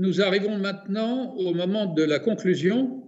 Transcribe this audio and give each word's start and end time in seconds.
nous 0.00 0.22
arrivons 0.22 0.56
maintenant 0.56 1.34
au 1.36 1.52
moment 1.52 1.84
de 1.84 2.02
la 2.02 2.18
conclusion 2.18 3.02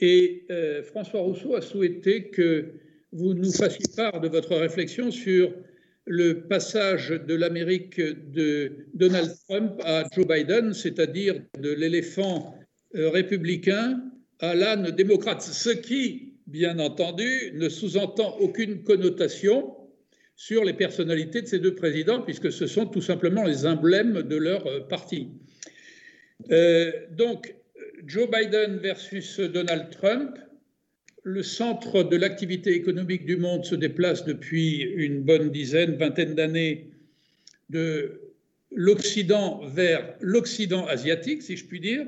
et 0.00 0.44
euh, 0.50 0.82
François 0.82 1.20
Rousseau 1.20 1.54
a 1.54 1.62
souhaité 1.62 2.28
que 2.28 2.74
vous 3.10 3.32
nous 3.32 3.50
fassiez 3.50 3.86
part 3.96 4.20
de 4.20 4.28
votre 4.28 4.54
réflexion 4.54 5.10
sur 5.10 5.50
le 6.04 6.42
passage 6.46 7.08
de 7.08 7.34
l'Amérique 7.34 7.98
de 7.98 8.86
Donald 8.92 9.30
Trump 9.48 9.80
à 9.82 10.04
Joe 10.12 10.26
Biden, 10.26 10.74
c'est-à-dire 10.74 11.40
de 11.58 11.70
l'éléphant 11.70 12.54
euh, 12.96 13.08
républicain 13.08 14.02
à 14.40 14.54
l'âne 14.54 14.90
démocrate, 14.90 15.40
ce 15.40 15.70
qui, 15.70 16.34
bien 16.46 16.78
entendu, 16.80 17.52
ne 17.54 17.70
sous-entend 17.70 18.36
aucune 18.40 18.82
connotation 18.82 19.74
sur 20.36 20.64
les 20.64 20.74
personnalités 20.74 21.40
de 21.40 21.46
ces 21.46 21.60
deux 21.60 21.74
présidents, 21.74 22.20
puisque 22.20 22.52
ce 22.52 22.66
sont 22.66 22.84
tout 22.84 23.00
simplement 23.00 23.44
les 23.44 23.64
emblèmes 23.64 24.20
de 24.20 24.36
leur 24.36 24.66
euh, 24.66 24.80
parti. 24.80 25.28
Euh, 26.50 26.92
donc, 27.10 27.54
Joe 28.06 28.28
Biden 28.30 28.78
versus 28.78 29.38
Donald 29.40 29.90
Trump, 29.90 30.38
le 31.22 31.42
centre 31.42 32.02
de 32.02 32.16
l'activité 32.16 32.70
économique 32.70 33.26
du 33.26 33.36
monde 33.36 33.64
se 33.64 33.74
déplace 33.74 34.24
depuis 34.24 34.80
une 34.80 35.22
bonne 35.22 35.50
dizaine, 35.50 35.96
vingtaine 35.96 36.34
d'années 36.34 36.90
de 37.68 38.20
l'Occident 38.72 39.60
vers 39.66 40.14
l'Occident 40.20 40.86
asiatique, 40.86 41.42
si 41.42 41.56
je 41.56 41.66
puis 41.66 41.80
dire. 41.80 42.06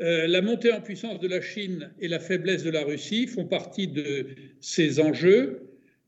Euh, 0.00 0.26
la 0.26 0.40
montée 0.40 0.72
en 0.72 0.80
puissance 0.80 1.20
de 1.20 1.28
la 1.28 1.40
Chine 1.40 1.90
et 2.00 2.08
la 2.08 2.20
faiblesse 2.20 2.62
de 2.62 2.70
la 2.70 2.82
Russie 2.82 3.26
font 3.26 3.44
partie 3.44 3.88
de 3.88 4.26
ces 4.60 5.00
enjeux. 5.00 5.60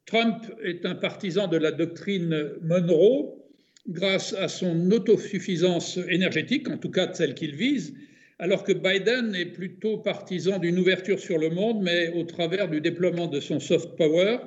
Trump 0.06 0.44
est 0.62 0.86
un 0.86 0.94
partisan 0.94 1.48
de 1.48 1.56
la 1.56 1.72
doctrine 1.72 2.52
Monroe 2.62 3.43
grâce 3.88 4.32
à 4.34 4.48
son 4.48 4.90
autosuffisance 4.90 5.98
énergétique, 6.08 6.68
en 6.68 6.78
tout 6.78 6.90
cas 6.90 7.12
celle 7.12 7.34
qu'il 7.34 7.54
vise, 7.54 7.94
alors 8.38 8.64
que 8.64 8.72
Biden 8.72 9.34
est 9.34 9.46
plutôt 9.46 9.98
partisan 9.98 10.58
d'une 10.58 10.78
ouverture 10.78 11.20
sur 11.20 11.38
le 11.38 11.50
monde, 11.50 11.82
mais 11.82 12.08
au 12.10 12.24
travers 12.24 12.68
du 12.68 12.80
déploiement 12.80 13.26
de 13.26 13.40
son 13.40 13.60
soft 13.60 13.96
power 13.96 14.38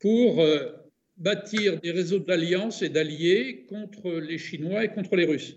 pour 0.00 0.40
euh, 0.40 0.72
bâtir 1.16 1.80
des 1.80 1.90
réseaux 1.90 2.18
d'alliances 2.18 2.82
et 2.82 2.88
d'alliés 2.88 3.66
contre 3.68 4.12
les 4.12 4.38
Chinois 4.38 4.84
et 4.84 4.88
contre 4.88 5.16
les 5.16 5.24
Russes. 5.24 5.56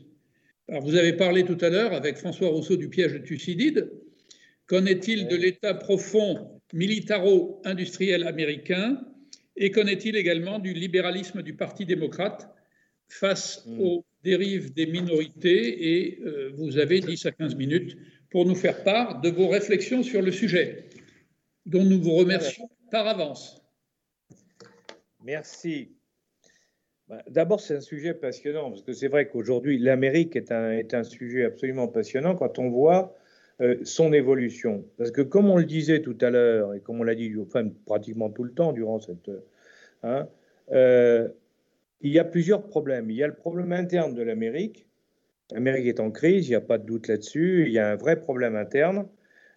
Alors 0.70 0.82
vous 0.84 0.96
avez 0.96 1.14
parlé 1.14 1.44
tout 1.44 1.58
à 1.62 1.70
l'heure 1.70 1.94
avec 1.94 2.18
François 2.18 2.48
Rousseau 2.48 2.78
du 2.78 2.90
piège 2.90 3.14
de 3.14 3.18
Thucydide. 3.20 3.92
Qu'en 4.68 4.86
est-il 4.86 5.28
de 5.28 5.36
l'état 5.36 5.74
profond 5.74 6.62
militaro-industriel 6.74 8.26
américain 8.26 9.02
et 9.58 9.72
qu'en 9.72 9.86
est-il 9.86 10.16
également 10.16 10.60
du 10.60 10.74
libéralisme 10.74 11.42
du 11.42 11.54
Parti 11.54 11.86
démocrate 11.86 12.48
face 13.12 13.64
hmm. 13.66 13.82
aux 13.82 14.06
dérives 14.24 14.74
des 14.74 14.86
minorités 14.86 15.96
et 15.96 16.20
euh, 16.22 16.52
vous 16.56 16.78
avez 16.78 17.00
10 17.00 17.26
à 17.26 17.32
15 17.32 17.56
minutes 17.56 17.98
pour 18.30 18.46
nous 18.46 18.56
faire 18.56 18.84
part 18.84 19.22
de 19.22 19.30
vos 19.30 19.50
réflexions 19.50 20.04
sur 20.04 20.22
le 20.22 20.32
sujet, 20.32 20.86
dont 21.66 21.84
nous 21.84 22.02
vous 22.02 22.16
remercions 22.16 22.70
par 22.92 23.08
avance. 23.08 23.62
Merci. 25.24 25.92
Bah, 27.08 27.22
d'abord, 27.28 27.60
c'est 27.60 27.76
un 27.76 27.82
sujet 27.82 28.14
passionnant, 28.14 28.70
parce 28.70 28.84
que 28.84 28.94
c'est 28.94 29.10
vrai 29.10 29.28
qu'aujourd'hui, 29.28 29.78
l'Amérique 29.78 30.36
est 30.36 30.52
un, 30.52 30.72
est 30.72 30.94
un 30.94 31.04
sujet 31.04 31.44
absolument 31.44 31.88
passionnant 31.90 32.36
quand 32.36 32.58
on 32.58 32.70
voit 32.70 33.18
euh, 33.60 33.78
son 33.84 34.14
évolution. 34.14 34.86
Parce 34.98 35.12
que 35.12 35.22
comme 35.22 35.50
on 35.50 35.58
le 35.58 35.66
disait 35.66 36.02
tout 36.02 36.18
à 36.22 36.30
l'heure, 36.30 36.74
et 36.74 36.80
comme 36.80 37.02
on 37.02 37.04
l'a 37.04 37.16
dit 37.16 37.34
enfin, 37.40 37.68
pratiquement 37.86 38.30
tout 38.30 38.44
le 38.44 38.54
temps 38.54 38.72
durant 38.72 39.00
cette... 39.00 39.30
Hein, 40.04 40.28
euh, 40.72 41.28
il 42.02 42.12
y 42.12 42.20
a 42.20 42.24
plusieurs 42.24 42.64
problèmes. 42.64 43.10
Il 43.10 43.18
y 43.18 43.24
a 43.24 43.28
le 43.28 43.36
problème 43.36 43.72
interne 43.72 44.14
de 44.14 44.22
l'Amérique. 44.22 44.88
L'Amérique 45.52 45.88
est 45.88 46.00
en 46.00 46.12
crise, 46.12 46.48
il 46.48 46.52
n'y 46.52 46.56
a 46.56 46.62
pas 46.62 46.78
de 46.78 46.86
doute 46.86 47.08
là-dessus. 47.08 47.66
Il 47.68 47.74
y 47.74 47.80
a 47.80 47.90
un 47.90 47.96
vrai 47.96 48.20
problème 48.20 48.56
interne. 48.56 49.08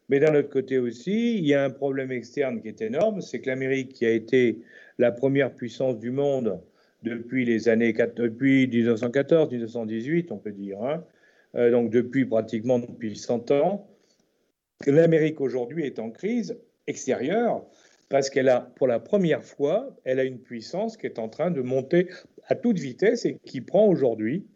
Mais 0.08 0.20
d'un 0.20 0.34
autre 0.34 0.50
côté 0.50 0.78
aussi, 0.78 1.38
il 1.38 1.46
y 1.46 1.54
a 1.54 1.64
un 1.64 1.70
problème 1.70 2.12
externe 2.12 2.60
qui 2.60 2.68
est 2.68 2.82
énorme. 2.82 3.20
C'est 3.20 3.40
que 3.40 3.48
l'Amérique, 3.48 3.94
qui 3.94 4.04
a 4.04 4.10
été 4.10 4.60
la 4.98 5.12
première 5.12 5.54
puissance 5.54 5.98
du 5.98 6.10
monde 6.10 6.60
depuis 7.02 7.44
les 7.44 7.68
années 7.68 7.94
depuis 8.16 8.66
1914, 8.66 9.50
1918, 9.50 10.32
on 10.32 10.38
peut 10.38 10.52
dire, 10.52 10.82
hein, 10.82 11.04
euh, 11.54 11.70
donc 11.70 11.90
depuis 11.90 12.24
pratiquement 12.24 12.78
depuis 12.78 13.16
100 13.16 13.50
ans, 13.50 13.86
l'Amérique 14.86 15.40
aujourd'hui 15.40 15.84
est 15.84 15.98
en 15.98 16.10
crise 16.10 16.58
extérieure 16.86 17.64
parce 18.08 18.30
qu'elle 18.30 18.48
a, 18.48 18.60
pour 18.60 18.86
la 18.86 19.00
première 19.00 19.44
fois, 19.44 19.96
elle 20.04 20.20
a 20.20 20.24
une 20.24 20.38
puissance 20.38 20.96
qui 20.96 21.06
est 21.06 21.18
en 21.18 21.28
train 21.28 21.50
de 21.50 21.62
monter 21.62 22.08
à 22.46 22.54
toute 22.54 22.78
vitesse 22.78 23.24
et 23.24 23.38
qui 23.44 23.60
prend 23.60 23.86
aujourd'hui 23.86 24.46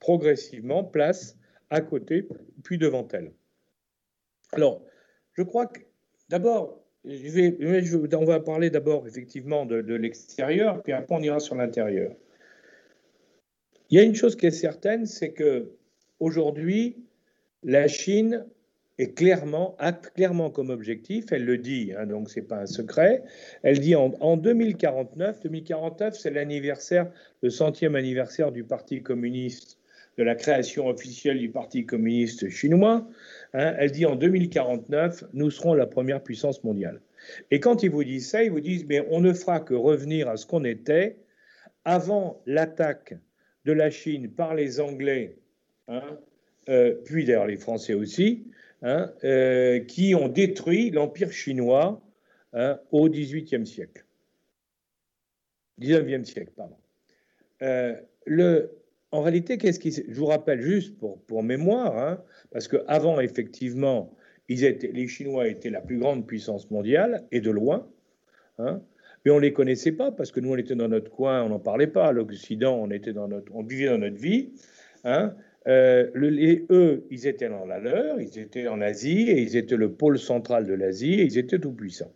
progressivement 0.00 0.84
place 0.84 1.36
à 1.70 1.80
côté, 1.80 2.28
puis 2.62 2.78
devant 2.78 3.06
elle. 3.12 3.32
Alors, 4.52 4.84
je 5.32 5.42
crois 5.42 5.66
que 5.66 5.80
d'abord, 6.28 6.84
on 7.04 8.24
va 8.24 8.40
parler 8.40 8.70
d'abord 8.70 9.06
effectivement 9.06 9.66
de, 9.66 9.82
de 9.82 9.94
l'extérieur, 9.94 10.82
puis 10.82 10.92
après 10.92 11.14
on 11.14 11.22
ira 11.22 11.40
sur 11.40 11.54
l'intérieur. 11.54 12.14
Il 13.90 13.98
y 13.98 14.00
a 14.00 14.04
une 14.04 14.14
chose 14.14 14.36
qui 14.36 14.46
est 14.46 14.50
certaine, 14.50 15.06
c'est 15.06 15.32
que 15.32 15.72
aujourd'hui, 16.20 17.04
la 17.62 17.88
Chine 17.88 18.46
est 18.98 19.14
clairement, 19.14 20.50
comme 20.50 20.70
objectif, 20.70 21.26
elle 21.32 21.44
le 21.44 21.58
dit, 21.58 21.92
hein, 21.98 22.06
donc 22.06 22.30
c'est 22.30 22.42
pas 22.42 22.58
un 22.58 22.66
secret, 22.66 23.24
elle 23.62 23.80
dit 23.80 23.96
en, 23.96 24.36
2049, 24.36 25.40
2049 25.40 26.16
c'est 26.16 26.30
l'anniversaire, 26.30 27.10
le 27.42 27.50
centième 27.50 27.96
anniversaire 27.96 28.52
du 28.52 28.62
Parti 28.62 29.02
communiste, 29.02 29.78
de 30.16 30.22
la 30.22 30.36
création 30.36 30.86
officielle 30.86 31.38
du 31.38 31.50
Parti 31.50 31.86
communiste 31.86 32.48
chinois, 32.48 33.08
hein, 33.52 33.74
elle 33.78 33.90
dit 33.90 34.06
en 34.06 34.14
2049, 34.14 35.24
nous 35.32 35.50
serons 35.50 35.74
la 35.74 35.86
première 35.86 36.22
puissance 36.22 36.62
mondiale. 36.62 37.00
Et 37.50 37.58
quand 37.58 37.82
ils 37.82 37.90
vous 37.90 38.04
disent 38.04 38.30
ça, 38.30 38.44
ils 38.44 38.50
vous 38.50 38.60
disent, 38.60 38.86
mais 38.88 39.04
on 39.10 39.20
ne 39.20 39.32
fera 39.32 39.58
que 39.58 39.74
revenir 39.74 40.28
à 40.28 40.36
ce 40.36 40.46
qu'on 40.46 40.64
était 40.64 41.16
avant 41.84 42.42
l'attaque 42.46 43.14
de 43.64 43.72
la 43.72 43.90
Chine 43.90 44.30
par 44.30 44.54
les 44.54 44.78
Anglais, 44.78 45.38
hein, 45.88 46.18
euh, 46.68 46.94
puis 47.04 47.24
d'ailleurs 47.24 47.46
les 47.46 47.56
Français 47.56 47.94
aussi, 47.94 48.46
Hein, 48.86 49.10
euh, 49.24 49.80
qui 49.80 50.14
ont 50.14 50.28
détruit 50.28 50.90
l'Empire 50.90 51.32
chinois 51.32 52.02
hein, 52.52 52.78
au 52.90 53.08
XVIIIe 53.08 53.66
siècle. 53.66 54.04
19e 55.80 56.24
siècle, 56.24 56.52
pardon. 56.54 56.76
Euh, 57.62 57.94
le, 58.26 58.72
en 59.10 59.22
réalité, 59.22 59.56
qu'est-ce 59.56 59.78
qui. 59.78 59.90
Je 59.90 60.14
vous 60.14 60.26
rappelle 60.26 60.60
juste 60.60 60.98
pour, 60.98 61.18
pour 61.22 61.42
mémoire, 61.42 61.96
hein, 61.96 62.22
parce 62.50 62.68
qu'avant, 62.68 63.20
effectivement, 63.20 64.14
ils 64.50 64.64
étaient, 64.64 64.92
les 64.92 65.08
Chinois 65.08 65.48
étaient 65.48 65.70
la 65.70 65.80
plus 65.80 65.98
grande 65.98 66.26
puissance 66.26 66.70
mondiale, 66.70 67.24
et 67.32 67.40
de 67.40 67.50
loin. 67.50 67.88
mais 68.58 69.30
on 69.30 69.36
ne 69.36 69.40
les 69.40 69.54
connaissait 69.54 69.92
pas, 69.92 70.12
parce 70.12 70.30
que 70.30 70.40
nous, 70.40 70.52
on 70.52 70.58
était 70.58 70.74
dans 70.74 70.88
notre 70.88 71.10
coin, 71.10 71.42
on 71.42 71.48
n'en 71.48 71.58
parlait 71.58 71.86
pas. 71.86 72.12
L'Occident, 72.12 72.86
on, 72.86 72.90
on 73.54 73.62
vivait 73.62 73.86
dans 73.86 73.98
notre 73.98 74.20
vie. 74.20 74.52
Hein, 75.04 75.34
euh, 75.66 76.10
eux, 76.70 77.06
ils 77.10 77.26
étaient 77.26 77.48
dans 77.48 77.64
la 77.64 77.78
leur, 77.78 78.20
ils 78.20 78.38
étaient 78.38 78.68
en 78.68 78.80
Asie, 78.80 79.30
et 79.30 79.40
ils 79.40 79.56
étaient 79.56 79.76
le 79.76 79.92
pôle 79.92 80.18
central 80.18 80.66
de 80.66 80.74
l'Asie, 80.74 81.14
et 81.14 81.22
ils 81.22 81.38
étaient 81.38 81.58
tout 81.58 81.72
puissants. 81.72 82.12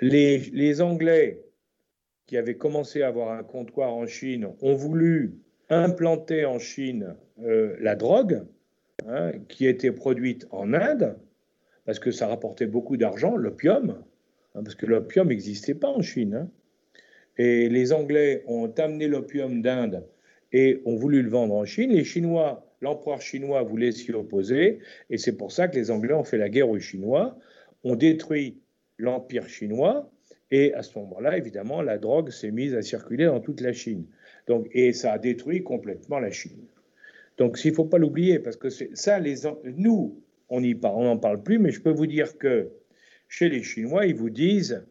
Les, 0.00 0.80
Anglais, 0.80 1.44
qui 2.26 2.36
avaient 2.36 2.56
commencé 2.56 3.02
à 3.02 3.08
avoir 3.08 3.38
un 3.38 3.42
comptoir 3.42 3.94
en 3.94 4.06
Chine, 4.06 4.48
ont 4.60 4.74
voulu 4.74 5.34
implanter 5.68 6.44
en 6.44 6.58
Chine 6.58 7.14
euh, 7.42 7.76
la 7.78 7.94
drogue, 7.94 8.42
hein, 9.06 9.32
qui 9.48 9.66
était 9.66 9.92
produite 9.92 10.46
en 10.50 10.72
Inde, 10.72 11.16
parce 11.84 11.98
que 11.98 12.10
ça 12.10 12.26
rapportait 12.26 12.66
beaucoup 12.66 12.96
d'argent, 12.96 13.36
l'opium, 13.36 14.02
hein, 14.54 14.62
parce 14.62 14.74
que 14.74 14.86
l'opium 14.86 15.28
n'existait 15.28 15.74
pas 15.74 15.88
en 15.88 16.02
Chine. 16.02 16.34
Hein. 16.34 16.50
Et 17.38 17.68
les 17.68 17.92
Anglais 17.92 18.44
ont 18.46 18.72
amené 18.78 19.08
l'opium 19.08 19.62
d'Inde 19.62 20.04
et 20.52 20.82
ont 20.84 20.96
voulu 20.96 21.22
le 21.22 21.30
vendre 21.30 21.54
en 21.54 21.64
Chine. 21.64 21.92
Les 21.92 22.04
Chinois, 22.04 22.66
l'empereur 22.80 23.20
chinois 23.20 23.62
voulait 23.62 23.92
s'y 23.92 24.12
opposer, 24.12 24.80
et 25.08 25.18
c'est 25.18 25.36
pour 25.36 25.52
ça 25.52 25.68
que 25.68 25.76
les 25.76 25.90
Anglais 25.90 26.14
ont 26.14 26.24
fait 26.24 26.38
la 26.38 26.48
guerre 26.48 26.68
aux 26.68 26.78
Chinois, 26.78 27.38
ont 27.84 27.96
détruit 27.96 28.58
l'empire 28.98 29.48
chinois, 29.48 30.10
et 30.50 30.74
à 30.74 30.82
ce 30.82 30.98
moment-là, 30.98 31.38
évidemment, 31.38 31.80
la 31.80 31.96
drogue 31.96 32.30
s'est 32.30 32.50
mise 32.50 32.74
à 32.74 32.82
circuler 32.82 33.24
dans 33.24 33.40
toute 33.40 33.62
la 33.62 33.72
Chine. 33.72 34.04
Donc, 34.46 34.68
et 34.72 34.92
ça 34.92 35.12
a 35.12 35.18
détruit 35.18 35.62
complètement 35.62 36.18
la 36.18 36.30
Chine. 36.30 36.66
Donc, 37.38 37.58
il 37.64 37.70
ne 37.70 37.74
faut 37.74 37.86
pas 37.86 37.98
l'oublier, 37.98 38.38
parce 38.38 38.56
que 38.56 38.68
ça, 38.68 39.18
les, 39.18 39.46
nous, 39.64 40.20
on 40.50 40.60
n'en 40.60 41.16
parle 41.16 41.42
plus, 41.42 41.58
mais 41.58 41.70
je 41.70 41.80
peux 41.80 41.90
vous 41.90 42.06
dire 42.06 42.36
que 42.36 42.70
chez 43.28 43.48
les 43.48 43.62
Chinois, 43.62 44.04
ils 44.04 44.14
vous 44.14 44.28
disent 44.28 44.84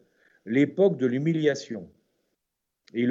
l'époque 0.44 0.98
de 0.98 1.06
l'humiliation. 1.06 1.88
Et 2.92 3.06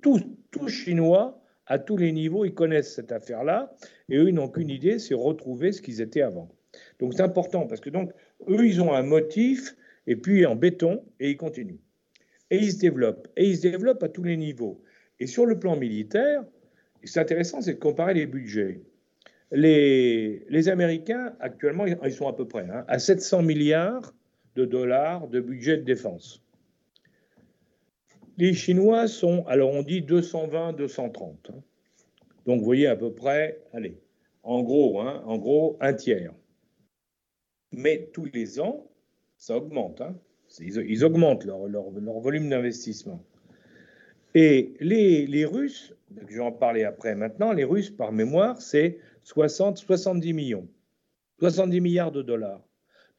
tous 0.00 0.68
Chinois 0.68 1.39
à 1.70 1.78
tous 1.78 1.96
les 1.96 2.10
niveaux, 2.10 2.44
ils 2.44 2.52
connaissent 2.52 2.92
cette 2.96 3.12
affaire-là, 3.12 3.72
et 4.08 4.16
eux, 4.16 4.28
ils 4.28 4.34
n'ont 4.34 4.48
qu'une 4.48 4.70
idée, 4.70 4.98
c'est 4.98 5.14
retrouver 5.14 5.70
ce 5.70 5.80
qu'ils 5.80 6.00
étaient 6.00 6.20
avant. 6.20 6.50
Donc 6.98 7.14
c'est 7.14 7.22
important, 7.22 7.68
parce 7.68 7.80
que 7.80 7.90
donc, 7.90 8.10
eux, 8.48 8.66
ils 8.66 8.82
ont 8.82 8.92
un 8.92 9.04
motif, 9.04 9.76
et 10.08 10.16
puis 10.16 10.44
en 10.46 10.56
béton, 10.56 11.04
et 11.20 11.30
ils 11.30 11.36
continuent. 11.36 11.78
Et 12.50 12.56
ils 12.56 12.72
se 12.72 12.78
développent, 12.80 13.28
et 13.36 13.46
ils 13.46 13.56
se 13.56 13.62
développent 13.62 14.02
à 14.02 14.08
tous 14.08 14.24
les 14.24 14.36
niveaux. 14.36 14.82
Et 15.20 15.28
sur 15.28 15.46
le 15.46 15.60
plan 15.60 15.76
militaire, 15.76 16.42
c'est 17.04 17.20
intéressant, 17.20 17.60
c'est 17.60 17.74
de 17.74 17.78
comparer 17.78 18.14
les 18.14 18.26
budgets. 18.26 18.82
Les, 19.52 20.68
Américains, 20.68 21.36
actuellement, 21.38 21.86
ils 21.86 22.12
sont 22.12 22.26
à 22.26 22.32
peu 22.32 22.48
près 22.48 22.68
hein, 22.68 22.84
à 22.88 22.98
700 22.98 23.44
milliards 23.44 24.12
de 24.56 24.64
dollars 24.64 25.28
de 25.28 25.40
budget 25.40 25.76
de 25.76 25.84
défense. 25.84 26.42
Les 28.40 28.54
Chinois 28.54 29.06
sont, 29.06 29.44
alors 29.48 29.68
on 29.68 29.82
dit 29.82 30.00
220, 30.00 30.72
230. 30.72 31.50
Hein. 31.50 31.62
Donc 32.46 32.60
vous 32.60 32.64
voyez 32.64 32.86
à 32.86 32.96
peu 32.96 33.12
près, 33.12 33.60
allez, 33.74 33.98
en 34.42 34.62
gros, 34.62 34.98
hein, 34.98 35.22
en 35.26 35.36
gros, 35.36 35.76
un 35.82 35.92
tiers. 35.92 36.32
Mais 37.72 38.08
tous 38.14 38.24
les 38.32 38.58
ans, 38.58 38.88
ça 39.36 39.58
augmente. 39.58 40.00
Hein. 40.00 40.16
Ils, 40.58 41.04
augmentent 41.04 41.44
leur, 41.44 41.68
volume 42.20 42.48
d'investissement. 42.48 43.22
Et 44.34 44.72
les, 44.80 45.26
les 45.26 45.44
Russes, 45.44 45.92
je 46.26 46.36
vais 46.36 46.40
en 46.40 46.50
parler 46.50 46.84
après 46.84 47.14
maintenant, 47.14 47.52
les 47.52 47.64
Russes, 47.64 47.90
par 47.90 48.10
mémoire, 48.10 48.62
c'est 48.62 49.00
60, 49.24 49.76
70 49.76 50.32
millions, 50.32 50.66
70 51.40 51.78
milliards 51.82 52.10
de 52.10 52.22
dollars. 52.22 52.62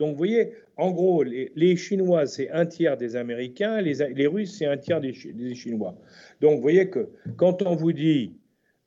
Donc, 0.02 0.14
vous 0.14 0.18
voyez, 0.18 0.54
en 0.78 0.90
gros, 0.90 1.22
les, 1.22 1.76
Chinois, 1.76 2.26
c'est 2.26 2.50
un 2.50 2.66
tiers 2.66 2.98
des 2.98 3.16
Américains, 3.16 3.82
les, 3.82 4.26
Russes, 4.26 4.58
c'est 4.58 4.66
un 4.66 4.76
tiers 4.76 5.00
des, 5.00 5.14
Chinois. 5.14 5.96
Donc, 6.40 6.56
vous 6.56 6.62
voyez 6.64 6.90
que 6.90 7.10
quand 7.38 7.62
on 7.62 7.76
vous 7.76 7.94
dit, 7.94 8.34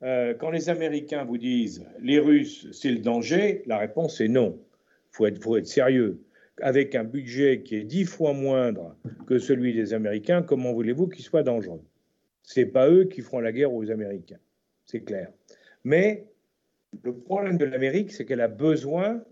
euh, 0.03 0.33
quand 0.33 0.51
les 0.51 0.67
Américains 0.67 1.23
vous 1.23 1.37
disent 1.37 1.85
les 2.01 2.19
Russes, 2.19 2.67
c'est 2.73 2.91
le 2.91 2.99
danger, 2.99 3.63
la 3.65 3.77
réponse 3.77 4.19
est 4.19 4.27
non. 4.27 4.59
Il 4.59 5.15
faut 5.15 5.25
être, 5.25 5.41
faut 5.41 5.55
être 5.55 5.67
sérieux. 5.67 6.19
Avec 6.59 6.95
un 6.95 7.05
budget 7.05 7.61
qui 7.61 7.77
est 7.77 7.85
dix 7.85 8.03
fois 8.03 8.33
moindre 8.33 8.97
que 9.25 9.39
celui 9.39 9.73
des 9.73 9.93
Américains, 9.93 10.41
comment 10.41 10.73
voulez-vous 10.73 11.07
qu'il 11.07 11.23
soit 11.23 11.43
dangereux? 11.43 11.81
C'est 12.43 12.65
pas 12.65 12.89
eux 12.89 13.05
qui 13.05 13.21
feront 13.21 13.39
la 13.39 13.53
guerre 13.53 13.73
aux 13.73 13.89
Américains, 13.89 14.39
c'est 14.83 15.05
clair. 15.05 15.29
Mais 15.85 16.25
le 17.03 17.15
problème 17.15 17.57
de 17.57 17.63
l'Amérique, 17.63 18.11
c'est 18.11 18.25
qu'elle 18.25 18.41
a 18.41 18.49
besoin 18.49 19.23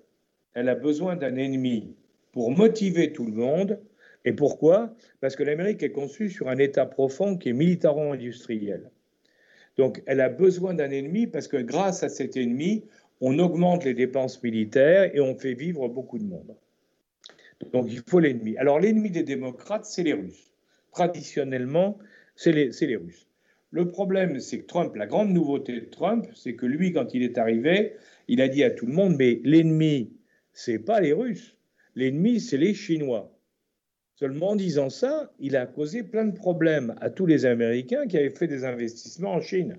elle 0.54 0.70
a 0.70 0.76
besoin 0.76 1.16
d'un 1.16 1.36
ennemi 1.36 1.96
pour 2.32 2.52
motiver 2.52 3.14
tout 3.14 3.26
le 3.26 3.34
monde. 3.34 3.80
Et 4.26 4.34
pourquoi? 4.34 4.96
Parce 5.20 5.36
que 5.36 5.44
l'Amérique 5.44 5.84
est 5.84 5.92
conçue 5.92 6.30
sur 6.30 6.48
un 6.48 6.58
État 6.58 6.86
profond 6.86 7.38
qui 7.38 7.50
est 7.50 7.54
militaro-industriel. 7.54 8.90
Donc 9.78 10.04
elle 10.06 10.22
a 10.22 10.30
besoin 10.30 10.74
d'un 10.74 10.92
ennemi 10.92 11.28
parce 11.28 11.48
que 11.48 11.58
grâce 11.58 12.04
à 12.04 12.10
cet 12.10 12.38
ennemi, 12.38 12.86
on 13.22 13.40
augmente 13.40 13.86
les 13.86 13.94
dépenses 13.94 14.42
militaires 14.44 15.10
et 15.16 15.20
on 15.20 15.36
fait 15.36 15.54
vivre 15.54 15.88
beaucoup 15.88 16.20
de 16.20 16.26
monde. 16.26 16.56
Donc 17.72 17.88
il 17.90 18.02
faut 18.08 18.20
l'ennemi. 18.20 18.58
Alors 18.58 18.80
l'ennemi 18.80 19.10
des 19.10 19.24
démocrates, 19.24 19.86
c'est 19.86 20.04
les 20.04 20.14
Russes. 20.14 20.52
Traditionnellement, 20.92 21.98
c'est 22.36 22.52
les, 22.52 22.96
Russes. 22.96 23.28
Le 23.72 23.90
problème, 23.90 24.40
c'est 24.40 24.60
que 24.60 24.66
Trump, 24.66 24.96
la 24.96 25.08
grande 25.08 25.32
nouveauté 25.32 25.74
de 25.74 25.86
Trump, 25.86 26.28
c'est 26.36 26.54
que 26.54 26.66
lui, 26.66 26.94
quand 26.94 27.14
il 27.14 27.24
est 27.24 27.38
arrivé, 27.38 27.94
il 28.28 28.42
a 28.42 28.48
dit 28.48 28.64
à 28.64 28.70
tout 28.70 28.86
le 28.86 28.94
monde, 28.94 29.16
mais 29.18 29.40
l'ennemi 29.44 30.12
c'est 30.54 30.80
pas 30.80 31.02
les 31.02 31.14
Russes. 31.14 31.58
L'ennemi, 31.96 32.40
c'est 32.40 32.58
les 32.58 32.74
Chinois. 32.74 33.32
Seulement 34.16 34.52
en 34.52 34.56
disant 34.56 34.90
ça, 34.90 35.34
il 35.40 35.56
a 35.56 35.66
causé 35.66 36.04
plein 36.04 36.26
de 36.26 36.36
problèmes 36.36 36.96
à 37.02 37.10
tous 37.10 37.26
les 37.26 37.46
Américains 37.46 38.08
qui 38.08 38.18
avaient 38.18 38.30
fait 38.30 38.48
des 38.48 38.64
investissements 38.64 39.34
en 39.34 39.42
Chine. 39.42 39.78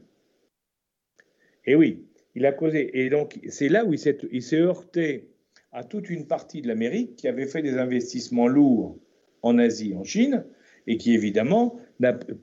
Et 1.64 1.74
oui, 1.76 2.04
il 2.34 2.44
a 2.44 2.52
causé. 2.52 3.00
Et 3.00 3.08
donc, 3.10 3.38
c'est 3.48 3.68
là 3.68 3.84
où 3.84 3.94
il 3.94 3.98
s'est 4.42 4.60
heurté 4.60 5.30
à 5.72 5.84
toute 5.84 6.10
une 6.10 6.26
partie 6.26 6.62
de 6.62 6.68
l'Amérique 6.68 7.16
qui 7.16 7.28
avait 7.28 7.46
fait 7.46 7.62
des 7.62 7.78
investissements 7.78 8.48
lourds 8.48 8.98
en 9.42 9.58
Asie, 9.58 9.94
en 9.94 10.04
Chine, 10.04 10.44
et 10.86 10.98
qui 10.98 11.14
évidemment 11.14 11.78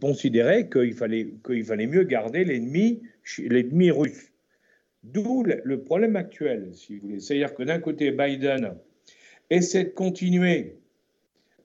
considérait 0.02 0.70
qu'il 0.70 0.94
fallait, 0.94 1.34
qu'il 1.46 1.64
fallait 1.64 1.88
mieux 1.88 2.04
garder 2.04 2.44
l'ennemi 2.44 3.02
russe. 3.92 4.31
D'où 5.04 5.44
le 5.44 5.82
problème 5.82 6.16
actuel, 6.16 6.70
si 6.74 6.96
vous 6.96 7.08
voulez. 7.08 7.20
C'est-à-dire 7.20 7.56
que 7.56 7.64
d'un 7.64 7.80
côté, 7.80 8.12
Biden 8.12 8.76
essaie 9.50 9.86
de 9.86 9.90
continuer 9.90 10.76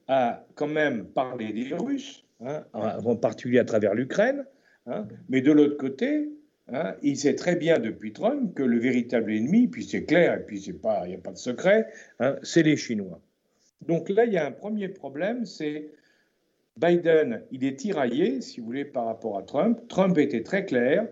à 0.07 0.45
quand 0.55 0.67
même 0.67 1.05
parler 1.05 1.53
des 1.53 1.75
Russes, 1.75 2.25
hein, 2.41 2.65
en 2.73 3.15
particulier 3.15 3.59
à 3.59 3.65
travers 3.65 3.93
l'Ukraine, 3.93 4.45
hein, 4.85 5.07
mais 5.29 5.41
de 5.41 5.51
l'autre 5.51 5.77
côté, 5.77 6.29
hein, 6.69 6.95
il 7.03 7.17
sait 7.17 7.35
très 7.35 7.55
bien 7.55 7.77
depuis 7.77 8.13
Trump 8.13 8.55
que 8.55 8.63
le 8.63 8.79
véritable 8.79 9.31
ennemi, 9.31 9.67
puis 9.67 9.83
c'est 9.83 10.05
clair, 10.05 10.39
et 10.39 10.43
puis 10.43 10.61
il 10.61 10.73
n'y 11.07 11.15
a 11.15 11.19
pas 11.19 11.31
de 11.31 11.37
secret, 11.37 11.87
c'est 12.41 12.63
les 12.63 12.77
Chinois. 12.77 13.21
Donc 13.85 14.09
là, 14.09 14.25
il 14.25 14.33
y 14.33 14.37
a 14.37 14.45
un 14.45 14.51
premier 14.51 14.89
problème, 14.89 15.45
c'est 15.45 15.91
Biden, 16.77 17.43
il 17.51 17.63
est 17.63 17.75
tiraillé, 17.75 18.41
si 18.41 18.59
vous 18.59 18.65
voulez, 18.65 18.85
par 18.85 19.05
rapport 19.05 19.37
à 19.37 19.43
Trump. 19.43 19.79
Trump 19.87 20.17
était 20.17 20.43
très 20.43 20.65
clair. 20.65 21.07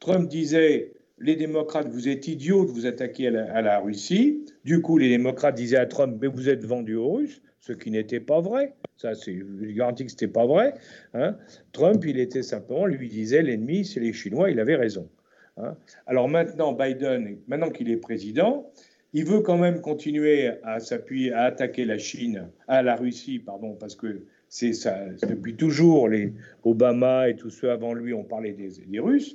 Trump 0.00 0.28
disait 0.28 0.92
les 1.20 1.36
démocrates, 1.36 1.88
vous 1.88 2.08
êtes 2.08 2.28
idiots 2.28 2.64
de 2.64 2.70
vous 2.70 2.86
attaquer 2.86 3.28
à 3.28 3.62
la, 3.62 3.78
Russie. 3.80 4.44
Du 4.64 4.80
coup, 4.80 4.98
les 4.98 5.08
démocrates 5.08 5.54
disaient 5.54 5.76
à 5.76 5.86
Trump, 5.86 6.18
mais 6.20 6.28
vous 6.28 6.48
êtes 6.48 6.64
vendu 6.64 6.94
aux 6.94 7.12
Russes, 7.12 7.42
ce 7.60 7.72
qui 7.72 7.90
n'était 7.90 8.20
pas 8.20 8.40
vrai. 8.40 8.74
Ça, 8.96 9.14
c'est, 9.14 9.34
je 9.34 9.72
garantis 9.72 10.04
que 10.04 10.10
ce 10.10 10.16
n'était 10.16 10.28
pas 10.28 10.46
vrai. 10.46 10.74
Hein. 11.14 11.36
Trump, 11.72 12.04
il 12.06 12.18
était 12.18 12.42
simplement, 12.42 12.86
lui 12.86 13.08
disait, 13.08 13.42
l'ennemi, 13.42 13.84
c'est 13.84 14.00
les 14.00 14.12
Chinois, 14.12 14.50
il 14.50 14.60
avait 14.60 14.76
raison. 14.76 15.08
Hein. 15.56 15.76
Alors 16.06 16.28
maintenant, 16.28 16.72
Biden, 16.72 17.38
maintenant 17.48 17.70
qu'il 17.70 17.90
est 17.90 17.96
président, 17.96 18.70
il 19.12 19.24
veut 19.24 19.40
quand 19.40 19.58
même 19.58 19.80
continuer 19.80 20.50
à 20.62 20.80
s'appuyer, 20.80 21.32
à 21.32 21.44
attaquer 21.44 21.84
la 21.84 21.98
Chine, 21.98 22.50
à 22.68 22.82
la 22.82 22.94
Russie, 22.94 23.38
pardon, 23.38 23.74
parce 23.74 23.96
que 23.96 24.24
c'est 24.48 24.72
ça, 24.72 24.98
depuis 25.28 25.56
toujours, 25.56 26.08
les 26.08 26.32
Obama 26.62 27.28
et 27.28 27.36
tous 27.36 27.50
ceux 27.50 27.70
avant 27.70 27.92
lui 27.92 28.14
ont 28.14 28.24
parlé 28.24 28.52
des 28.52 29.00
Russes. 29.00 29.34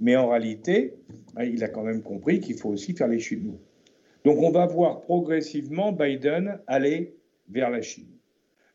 Mais 0.00 0.16
en 0.16 0.28
réalité, 0.28 0.94
hein, 1.36 1.44
il 1.44 1.62
a 1.62 1.68
quand 1.68 1.84
même 1.84 2.02
compris 2.02 2.40
qu'il 2.40 2.56
faut 2.56 2.70
aussi 2.70 2.94
faire 2.94 3.08
les 3.08 3.20
Chinois. 3.20 3.58
Donc 4.24 4.38
on 4.38 4.50
va 4.50 4.66
voir 4.66 5.00
progressivement 5.02 5.92
Biden 5.92 6.58
aller 6.66 7.14
vers 7.48 7.70
la 7.70 7.82
Chine. 7.82 8.08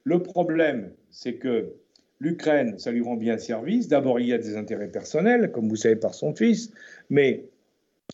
Le 0.04 0.22
problème, 0.22 0.92
c'est 1.10 1.36
que 1.36 1.74
l'Ukraine, 2.20 2.78
ça 2.78 2.92
lui 2.92 3.02
rend 3.02 3.16
bien 3.16 3.38
service. 3.38 3.88
D'abord, 3.88 4.20
il 4.20 4.28
y 4.28 4.34
a 4.34 4.38
des 4.38 4.56
intérêts 4.56 4.92
personnels, 4.92 5.52
comme 5.52 5.68
vous 5.68 5.76
savez 5.76 5.96
par 5.96 6.14
son 6.14 6.34
fils, 6.34 6.72
mais 7.10 7.50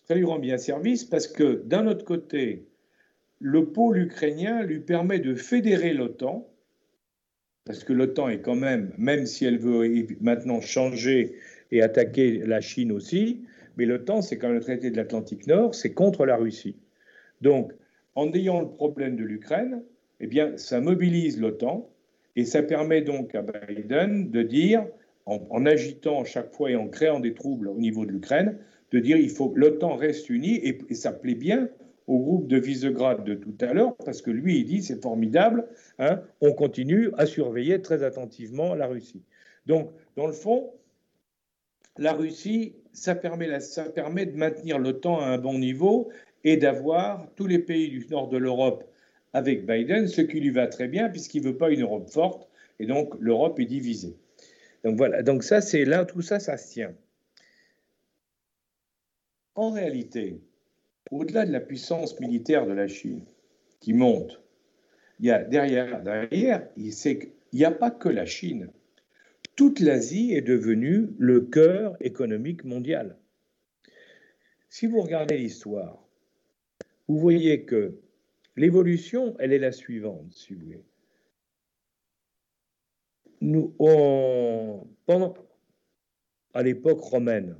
ça 0.08 0.14
lui 0.14 0.24
rend 0.24 0.38
bien 0.38 0.56
service 0.56 1.04
parce 1.04 1.26
que 1.26 1.62
d'un 1.64 1.86
autre 1.86 2.04
côté, 2.04 2.66
le 3.38 3.66
pôle 3.66 3.98
ukrainien 3.98 4.62
lui 4.62 4.80
permet 4.80 5.18
de 5.18 5.34
fédérer 5.34 5.92
l'OTAN, 5.92 6.48
parce 7.64 7.84
que 7.84 7.92
l'OTAN 7.92 8.28
est 8.28 8.40
quand 8.40 8.56
même, 8.56 8.92
même 8.98 9.26
si 9.26 9.44
elle 9.44 9.58
veut 9.58 10.06
maintenant 10.20 10.60
changer 10.60 11.34
et 11.72 11.82
attaquer 11.82 12.42
la 12.46 12.60
Chine 12.60 12.92
aussi. 12.92 13.42
Mais 13.76 13.86
l'OTAN, 13.86 14.22
c'est 14.22 14.38
quand 14.38 14.48
même 14.48 14.58
le 14.58 14.62
traité 14.62 14.90
de 14.90 14.96
l'Atlantique 14.96 15.46
Nord, 15.46 15.74
c'est 15.74 15.92
contre 15.92 16.24
la 16.26 16.36
Russie. 16.36 16.76
Donc, 17.40 17.72
en 18.14 18.30
ayant 18.32 18.60
le 18.60 18.68
problème 18.68 19.16
de 19.16 19.24
l'Ukraine, 19.24 19.82
eh 20.20 20.26
bien, 20.26 20.56
ça 20.56 20.80
mobilise 20.80 21.40
l'OTAN 21.40 21.90
et 22.36 22.44
ça 22.44 22.62
permet 22.62 23.02
donc 23.02 23.34
à 23.34 23.42
Biden 23.42 24.30
de 24.30 24.42
dire, 24.42 24.86
en, 25.26 25.66
agitant 25.66 26.24
chaque 26.24 26.52
fois 26.52 26.70
et 26.70 26.76
en 26.76 26.88
créant 26.88 27.20
des 27.20 27.34
troubles 27.34 27.68
au 27.68 27.78
niveau 27.78 28.04
de 28.04 28.12
l'Ukraine, 28.12 28.58
de 28.90 28.98
dire 28.98 29.16
il 29.16 29.30
faut 29.30 29.52
l'OTAN 29.56 29.96
reste 29.96 30.28
unie 30.28 30.56
et, 30.56 30.94
ça 30.94 31.12
plaît 31.12 31.34
bien 31.34 31.68
au 32.06 32.18
groupe 32.18 32.48
de 32.48 32.58
Visegrad 32.58 33.24
de 33.24 33.34
tout 33.34 33.54
à 33.60 33.72
l'heure 33.72 33.96
parce 34.04 34.20
que 34.20 34.30
lui 34.30 34.58
il 34.58 34.64
dit 34.64 34.82
c'est 34.82 35.00
formidable, 35.00 35.66
hein, 35.98 36.20
on 36.40 36.52
continue 36.52 37.10
à 37.16 37.26
surveiller 37.26 37.80
très 37.80 38.02
attentivement 38.02 38.74
la 38.74 38.86
Russie. 38.86 39.22
Donc 39.66 39.90
dans 40.16 40.26
le 40.26 40.32
fond, 40.32 40.72
la 41.98 42.12
Russie, 42.12 42.74
ça 42.92 43.14
permet, 43.14 43.46
de 43.46 44.36
maintenir 44.36 44.78
l'OTAN 44.78 45.20
à 45.20 45.26
un 45.26 45.38
bon 45.38 45.58
niveau 45.58 46.10
et 46.44 46.56
d'avoir 46.56 47.28
tous 47.36 47.46
les 47.46 47.58
pays 47.58 47.88
du 47.88 48.06
nord 48.08 48.28
de 48.28 48.38
l'Europe 48.38 48.84
avec 49.32 49.66
Biden, 49.66 50.08
ce 50.08 50.20
qui 50.20 50.40
lui 50.40 50.50
va 50.50 50.66
très 50.66 50.88
bien 50.88 51.08
puisqu'il 51.08 51.42
ne 51.42 51.48
veut 51.48 51.56
pas 51.56 51.70
une 51.70 51.82
Europe 51.82 52.08
forte 52.10 52.48
et 52.78 52.86
donc 52.86 53.14
l'Europe 53.20 53.58
est 53.60 53.66
divisée. 53.66 54.16
Donc 54.84 54.96
voilà, 54.96 55.22
donc 55.22 55.44
ça 55.44 55.60
c'est 55.60 55.84
là, 55.84 56.04
tout 56.04 56.22
ça, 56.22 56.40
ça 56.40 56.56
se 56.56 56.72
tient. 56.72 56.94
En 59.54 59.70
réalité, 59.70 60.40
au-delà 61.10 61.46
de 61.46 61.52
la 61.52 61.60
puissance 61.60 62.18
militaire 62.20 62.66
de 62.66 62.72
la 62.72 62.88
Chine 62.88 63.24
qui 63.80 63.92
monte, 63.92 64.40
il 65.20 65.46
derrière, 65.50 66.02
derrière, 66.02 66.66
il 66.76 66.92
n'y 67.52 67.64
a 67.64 67.70
pas 67.70 67.90
que 67.90 68.08
la 68.08 68.26
Chine 68.26 68.70
toute 69.56 69.80
l'Asie 69.80 70.32
est 70.32 70.42
devenue 70.42 71.10
le 71.18 71.42
cœur 71.42 71.96
économique 72.00 72.64
mondial. 72.64 73.18
Si 74.68 74.86
vous 74.86 75.00
regardez 75.02 75.36
l'histoire, 75.36 76.02
vous 77.08 77.18
voyez 77.18 77.64
que 77.64 77.98
l'évolution, 78.56 79.36
elle 79.38 79.52
est 79.52 79.58
la 79.58 79.72
suivante, 79.72 80.32
si 80.32 80.54
vous 80.54 80.60
voulez. 80.60 80.84
Nous, 83.42 83.74
pendant, 85.06 85.34
à 86.54 86.62
l'époque 86.62 87.00
romaine, 87.00 87.56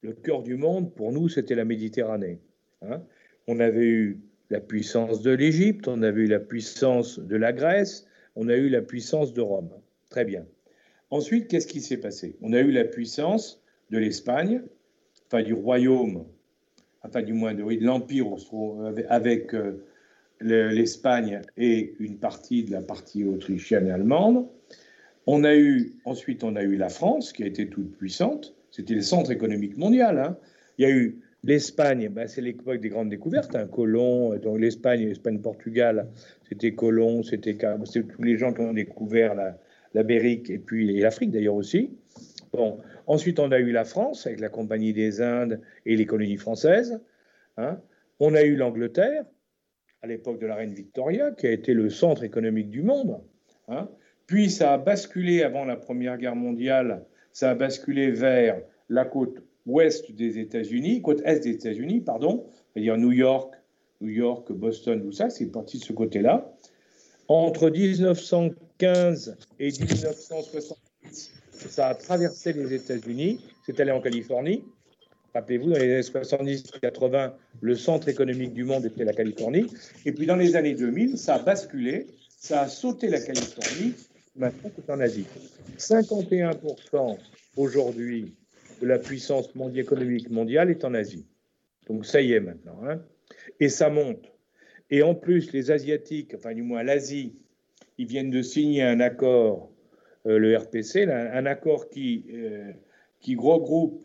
le 0.00 0.14
cœur 0.14 0.42
du 0.42 0.56
monde, 0.56 0.94
pour 0.94 1.12
nous, 1.12 1.28
c'était 1.28 1.54
la 1.54 1.64
Méditerranée. 1.64 2.40
Hein. 2.80 3.04
on 3.46 3.60
avait 3.60 3.86
eu 3.86 4.20
la 4.50 4.60
puissance 4.60 5.22
de 5.22 5.30
l'Égypte, 5.30 5.86
on 5.86 6.02
avait 6.02 6.22
eu 6.22 6.26
la 6.26 6.40
puissance 6.40 7.20
de 7.20 7.36
la 7.36 7.52
Grèce, 7.52 8.06
on 8.34 8.48
a 8.48 8.56
eu 8.56 8.68
la 8.68 8.82
puissance 8.82 9.32
de 9.32 9.40
Rome. 9.40 9.70
Très 10.10 10.24
bien. 10.24 10.44
Ensuite, 11.12 11.48
qu'est-ce 11.48 11.66
qui 11.66 11.82
s'est 11.82 11.98
passé? 11.98 12.36
On 12.40 12.54
a 12.54 12.60
eu 12.60 12.72
la 12.72 12.84
puissance 12.84 13.62
de 13.90 13.98
l'Espagne, 13.98 14.62
enfin 15.26 15.42
du 15.42 15.52
royaume, 15.52 16.24
enfin 17.02 17.20
du 17.20 17.34
moins 17.34 17.52
de, 17.52 17.62
l'Empire 17.84 18.28
avec 19.10 19.52
euh, 19.52 19.84
l'Espagne 20.40 21.42
et 21.58 21.94
une 22.00 22.16
partie 22.16 22.64
de 22.64 22.72
la 22.72 22.80
partie 22.80 23.24
autrichienne 23.24 23.88
et 23.88 23.90
allemande. 23.90 24.48
On 25.26 25.44
a 25.44 25.54
eu, 25.54 25.92
ensuite, 26.06 26.44
on 26.44 26.56
a 26.56 26.62
eu 26.62 26.76
la 26.76 26.88
France, 26.88 27.34
qui 27.34 27.42
a 27.42 27.46
été 27.46 27.68
toute 27.68 27.94
puissante. 27.98 28.54
C'était 28.70 28.94
le 28.94 29.02
centre 29.02 29.30
économique 29.30 29.76
mondial. 29.76 30.18
Hein. 30.18 30.38
Il 30.78 30.88
y 30.88 30.90
a 30.90 30.96
eu 30.96 31.18
l'Espagne, 31.44 32.08
ben, 32.08 32.26
c'est 32.26 32.40
l'époque 32.40 32.80
des 32.80 32.88
grandes 32.88 33.10
découvertes. 33.10 33.54
Hein. 33.54 33.66
Colomb, 33.66 34.38
donc 34.38 34.58
l'Espagne, 34.58 35.06
l'Espagne-Portugal, 35.06 36.08
c'était 36.48 36.72
Colomb, 36.72 37.22
c'était 37.22 37.54
tous 37.54 38.22
les 38.22 38.38
gens 38.38 38.54
qui 38.54 38.62
ont 38.62 38.72
découvert 38.72 39.34
l'Amérique 39.94 40.50
et 40.50 40.58
puis 40.58 41.00
l'Afrique 41.00 41.30
d'ailleurs 41.30 41.54
aussi. 41.54 41.96
Bon. 42.52 42.78
Ensuite, 43.06 43.40
on 43.40 43.50
a 43.50 43.58
eu 43.58 43.72
la 43.72 43.84
France 43.84 44.26
avec 44.26 44.40
la 44.40 44.48
Compagnie 44.48 44.92
des 44.92 45.20
Indes 45.20 45.60
et 45.86 45.96
les 45.96 46.06
colonies 46.06 46.36
françaises. 46.36 47.00
Hein. 47.56 47.80
On 48.20 48.34
a 48.34 48.42
eu 48.42 48.56
l'Angleterre 48.56 49.24
à 50.02 50.06
l'époque 50.06 50.40
de 50.40 50.46
la 50.46 50.56
reine 50.56 50.72
Victoria, 50.72 51.30
qui 51.30 51.46
a 51.46 51.52
été 51.52 51.74
le 51.74 51.88
centre 51.88 52.24
économique 52.24 52.70
du 52.70 52.82
monde. 52.82 53.20
Hein. 53.68 53.88
Puis 54.26 54.50
ça 54.50 54.74
a 54.74 54.78
basculé 54.78 55.42
avant 55.42 55.64
la 55.64 55.76
Première 55.76 56.18
Guerre 56.18 56.36
mondiale, 56.36 57.04
ça 57.32 57.50
a 57.50 57.54
basculé 57.54 58.10
vers 58.10 58.60
la 58.88 59.04
côte 59.04 59.42
ouest 59.66 60.10
des 60.12 60.38
États-Unis, 60.38 61.02
côte 61.02 61.22
est 61.24 61.40
des 61.40 61.50
États-Unis, 61.50 62.00
pardon, 62.00 62.46
c'est-à-dire 62.72 62.96
New 62.96 63.12
York, 63.12 63.54
New 64.00 64.10
York, 64.10 64.50
Boston, 64.52 65.00
tout 65.02 65.12
ça, 65.12 65.30
c'est 65.30 65.50
parti 65.50 65.78
de 65.78 65.84
ce 65.84 65.92
côté-là. 65.92 66.52
Entre 67.32 67.70
1915 67.70 69.36
et 69.58 69.70
1970, 69.70 71.32
ça 71.66 71.88
a 71.88 71.94
traversé 71.94 72.52
les 72.52 72.74
États-Unis, 72.74 73.40
c'est 73.64 73.80
allé 73.80 73.90
en 73.90 74.02
Californie. 74.02 74.62
Rappelez-vous, 75.34 75.70
dans 75.70 75.78
les 75.78 75.92
années 75.94 76.00
70-80, 76.02 77.32
le 77.62 77.74
centre 77.74 78.10
économique 78.10 78.52
du 78.52 78.64
monde 78.64 78.84
était 78.84 79.04
la 79.04 79.14
Californie. 79.14 79.66
Et 80.04 80.12
puis 80.12 80.26
dans 80.26 80.36
les 80.36 80.56
années 80.56 80.74
2000, 80.74 81.16
ça 81.16 81.36
a 81.36 81.38
basculé, 81.38 82.06
ça 82.28 82.60
a 82.60 82.68
sauté 82.68 83.08
la 83.08 83.18
Californie 83.18 83.94
maintenant 84.36 84.70
c'est 84.76 84.90
en 84.90 85.00
Asie. 85.00 85.24
51% 85.78 87.16
aujourd'hui 87.56 88.34
de 88.82 88.86
la 88.86 88.98
puissance 88.98 89.54
mondiale, 89.54 89.84
économique 89.84 90.28
mondiale 90.28 90.68
est 90.68 90.84
en 90.84 90.92
Asie. 90.92 91.24
Donc 91.88 92.04
ça 92.04 92.20
y 92.20 92.34
est 92.34 92.40
maintenant. 92.40 92.78
Hein. 92.86 93.00
Et 93.58 93.70
ça 93.70 93.88
monte. 93.88 94.32
Et 94.92 95.02
en 95.02 95.16
plus, 95.16 95.52
les 95.52 95.72
Asiatiques, 95.72 96.34
enfin 96.36 96.54
du 96.54 96.62
moins 96.62 96.84
l'Asie, 96.84 97.34
ils 97.98 98.06
viennent 98.06 98.30
de 98.30 98.42
signer 98.42 98.82
un 98.82 99.00
accord, 99.00 99.72
euh, 100.26 100.38
le 100.38 100.56
RPC, 100.56 101.08
un, 101.08 101.46
accord 101.46 101.90
qui, 101.90 102.26
euh, 102.32 102.70
qui 103.18 103.34
regroupe 103.34 104.04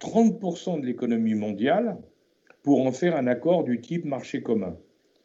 30% 0.00 0.82
de 0.82 0.86
l'économie 0.86 1.34
mondiale 1.34 1.96
pour 2.62 2.86
en 2.86 2.92
faire 2.92 3.16
un 3.16 3.26
accord 3.26 3.64
du 3.64 3.80
type 3.80 4.04
marché 4.04 4.42
commun. 4.42 4.76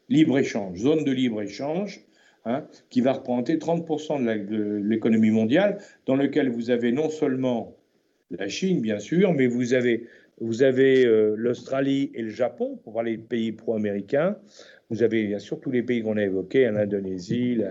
Libre-échange, 0.08 0.78
zone 0.78 1.04
de 1.04 1.12
libre-échange, 1.12 2.06
Hein, 2.46 2.66
qui 2.88 3.02
va 3.02 3.12
représenter 3.12 3.58
30% 3.58 4.18
de 4.24 4.80
l'économie 4.82 5.30
mondiale, 5.30 5.76
dans 6.06 6.16
lequel 6.16 6.48
vous 6.48 6.70
avez 6.70 6.90
non 6.90 7.10
seulement 7.10 7.76
la 8.30 8.48
Chine, 8.48 8.80
bien 8.80 8.98
sûr, 8.98 9.34
mais 9.34 9.46
vous 9.46 9.74
avez, 9.74 10.06
vous 10.40 10.62
avez 10.62 11.04
euh, 11.04 11.34
l'Australie 11.36 12.10
et 12.14 12.22
le 12.22 12.30
Japon, 12.30 12.78
pour 12.82 12.94
voir 12.94 13.04
les 13.04 13.18
pays 13.18 13.52
pro-américains. 13.52 14.38
Vous 14.90 15.04
avez 15.04 15.24
bien 15.24 15.38
sûr 15.38 15.60
tous 15.60 15.70
les 15.70 15.82
pays 15.82 16.02
qu'on 16.02 16.16
a 16.16 16.22
évoqués, 16.22 16.66
hein, 16.66 16.72
l'Indonésie, 16.72 17.62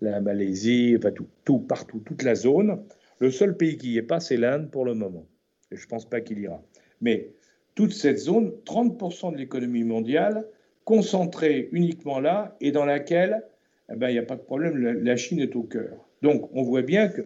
la, 0.00 0.20
Malaisie, 0.20 0.94
enfin 0.96 1.10
tout, 1.10 1.26
tout, 1.44 1.58
partout, 1.58 2.00
toute 2.00 2.22
la 2.22 2.36
zone. 2.36 2.82
Le 3.18 3.30
seul 3.30 3.56
pays 3.56 3.76
qui 3.76 3.88
n'y 3.88 3.96
est 3.98 4.02
pas, 4.02 4.20
c'est 4.20 4.36
l'Inde 4.36 4.70
pour 4.70 4.84
le 4.84 4.94
moment. 4.94 5.26
Je 5.72 5.82
ne 5.82 5.88
pense 5.88 6.08
pas 6.08 6.20
qu'il 6.20 6.38
ira. 6.38 6.62
Mais 7.00 7.32
toute 7.74 7.92
cette 7.92 8.18
zone, 8.18 8.52
30% 8.64 9.32
de 9.32 9.38
l'économie 9.38 9.84
mondiale, 9.84 10.46
concentrée 10.84 11.68
uniquement 11.72 12.20
là, 12.20 12.56
et 12.60 12.72
dans 12.72 12.84
laquelle 12.84 13.44
eh 13.92 13.96
ben, 13.96 14.08
il 14.08 14.12
n'y 14.12 14.18
a 14.18 14.24
pas 14.24 14.36
de 14.36 14.42
problème, 14.42 14.76
la, 14.76 15.16
Chine 15.16 15.40
est 15.40 15.56
au 15.56 15.64
cœur. 15.64 16.06
Donc, 16.22 16.48
on 16.52 16.62
voit 16.62 16.82
bien 16.82 17.08
que, 17.08 17.22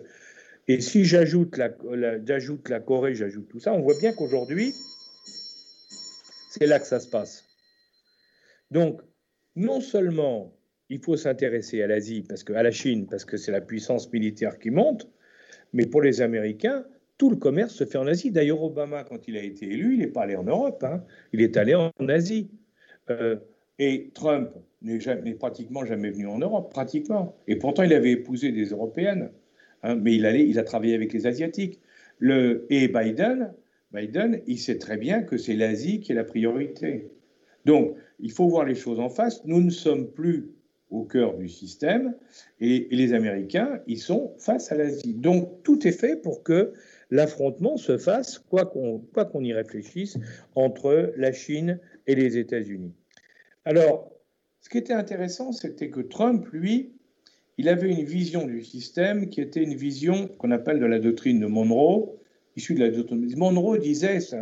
et 0.69 0.81
si 0.81 1.05
j'ajoute 1.05 1.59
la 1.59 1.69
Corée, 2.81 3.15
j'ajoute 3.15 3.49
tout 3.49 3.61
ça, 3.61 3.75
on 3.75 3.83
voit 3.83 3.99
bien 4.01 4.13
qu'aujourd'hui, 4.13 4.73
c'est 6.51 6.67
là 6.67 6.79
que 6.79 6.87
ça 6.87 7.01
se 7.01 7.09
passe. 7.09 7.45
Donc, 8.71 9.03
non 9.57 9.81
seulement 9.81 10.53
il 10.91 11.01
faut 11.01 11.17
s'intéresser 11.17 11.83
à 11.83 11.87
l'Asie, 11.87 12.23
parce 12.29 12.45
que, 12.45 12.53
à 12.53 12.63
la 12.63 12.71
Chine, 12.71 13.07
parce 13.07 13.25
que 13.25 13.37
c'est 13.37 13.53
la 13.53 13.61
puissance 13.61 14.13
militaire 14.13 14.59
qui 14.59 14.71
monte, 14.71 15.09
mais 15.73 15.87
pour 15.87 16.03
les 16.03 16.21
Américains, 16.21 16.85
tout 17.17 17.31
le 17.31 17.37
commerce 17.37 17.75
se 17.75 17.85
fait 17.85 17.99
en 17.99 18.07
Asie. 18.07 18.31
D'ailleurs, 18.31 18.63
Obama, 18.63 19.05
quand 19.05 19.29
il 19.29 19.37
a 19.37 19.43
été 19.43 19.67
élu, 19.67 19.95
il 19.95 20.01
n'est 20.01 20.09
pas 20.09 20.23
allé 20.23 20.37
en 20.37 20.45
Europe, 20.45 20.85
hein. 20.85 21.05
il 21.33 21.41
est 21.41 21.57
allé 21.57 21.75
en 21.75 21.91
Asie. 22.09 22.51
Euh, 23.11 23.37
et 23.79 24.11
Trump, 24.15 24.51
n'est 24.83 25.35
pratiquement 25.35 25.85
jamais 25.85 26.11
venu 26.11 26.27
en 26.27 26.39
Europe, 26.39 26.71
pratiquement. 26.71 27.37
Et 27.49 27.57
pourtant, 27.57 27.83
il 27.83 27.93
avait 27.93 28.13
épousé 28.13 28.53
des 28.53 28.67
Européennes, 28.67 29.31
hein, 29.83 29.97
mais 29.97 30.15
il, 30.15 30.59
a 30.59 30.63
travaillé 30.63 30.95
avec 30.95 31.13
les 31.13 31.27
Asiatiques. 31.27 31.81
Et 32.23 32.89
Biden, 32.89 33.53
Biden, 33.93 34.41
il 34.47 34.59
sait 34.59 34.79
très 34.79 34.97
bien 34.97 35.23
que 35.23 35.37
c'est 35.37 35.55
l'Asie 35.55 36.01
qui 36.01 36.13
est 36.13 36.15
la 36.15 36.25
priorité. 36.25 37.11
Donc, 37.65 37.97
il 38.21 38.33
faut 38.33 38.49
voir 38.49 38.65
les 38.65 38.75
choses 38.75 39.01
en 39.01 39.09
face. 39.09 39.45
Nous 39.45 39.61
ne 39.61 39.71
sommes 39.71 40.11
plus 40.11 40.51
au 40.91 41.05
cœur 41.05 41.37
du 41.37 41.49
système 41.49 42.15
et, 42.61 42.89
les 42.91 43.13
Américains, 43.15 43.81
ils 43.87 43.99
sont 43.99 44.35
face 44.39 44.71
à 44.71 44.77
l'Asie. 44.77 45.15
Donc, 45.15 45.63
tout 45.63 45.87
est 45.87 45.93
fait 45.93 46.17
pour 46.21 46.43
que 46.43 46.73
l'affrontement 47.11 47.77
se 47.77 47.99
fasse, 47.99 48.39
quoi 48.39 48.67
qu'on 48.67 49.45
y 49.45 49.53
réfléchisse, 49.53 50.19
entre 50.55 51.13
la 51.17 51.33
Chine 51.33 51.81
et 52.07 52.15
les 52.15 52.39
États-Unis. 52.39 52.93
Alors, 53.65 54.13
ce 54.61 54.69
qui 54.69 54.79
était 54.79 54.93
intéressant, 54.93 55.53
c'était 55.53 55.91
que 55.91 56.01
Trump, 56.01 56.47
lui, 56.53 56.93
il 57.59 57.69
avait 57.69 57.91
une 57.91 58.05
vision 58.05 58.47
du 58.47 58.63
système 58.65 59.29
qui 59.29 59.41
était 59.41 59.63
une 59.63 59.75
vision 59.75 60.29
qu'on 60.39 60.51
appelle 60.51 60.81
de 60.81 60.87
la 60.87 60.99
doctrine 60.99 61.41
de 61.41 61.47
Monroe, 61.47 62.19
issue 62.57 62.75
de 62.75 62.81
la 62.81 62.91
doctrine. 62.91 63.27
Monroe 63.37 63.79
disait, 63.79 64.21
c'est 64.21 64.39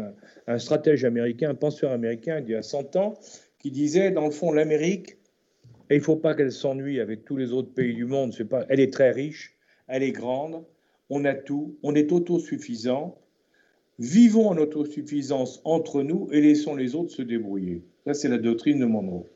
un, 0.47 0.59
stratège 0.59 1.04
américain, 1.04 1.50
un 1.50 1.54
penseur 1.54 1.92
américain 1.92 2.40
d'il 2.40 2.52
y 2.52 2.57
a 2.57 2.62
100 2.62 2.97
ans, 2.97 3.14
qui 3.59 3.71
disait, 3.71 4.11
dans 4.11 4.25
le 4.25 4.31
fond, 4.31 4.52
l'Amérique, 4.52 5.16
il 5.90 5.99
ne 5.99 6.02
faut 6.02 6.16
pas 6.16 6.35
qu'elle 6.35 6.52
s'ennuie 6.52 7.00
avec 7.00 7.25
tous 7.25 7.37
les 7.37 7.52
autres 7.52 7.73
pays 7.73 7.95
du 7.95 8.04
monde. 8.04 8.33
C'est 8.33 8.47
pas, 8.47 8.64
elle 8.69 8.81
est 8.81 8.92
très 8.92 9.11
riche, 9.11 9.57
elle 9.88 10.02
est 10.02 10.12
grande, 10.12 10.64
on 11.11 11.25
a 11.25 11.35
tout, 11.35 11.76
on 11.83 11.95
est 11.95 12.12
autosuffisant. 12.12 13.19
Vivons 13.99 14.49
en 14.49 14.57
autosuffisance 14.57 15.61
entre 15.64 16.02
nous 16.02 16.28
et 16.33 16.40
laissons 16.40 16.75
les 16.75 16.95
autres 16.95 17.11
se 17.11 17.23
débrouiller. 17.23 17.83
Ça, 18.07 18.14
c'est 18.14 18.28
la 18.28 18.38
doctrine 18.38 18.81
de 18.81 18.87
Monroe. 18.87 19.26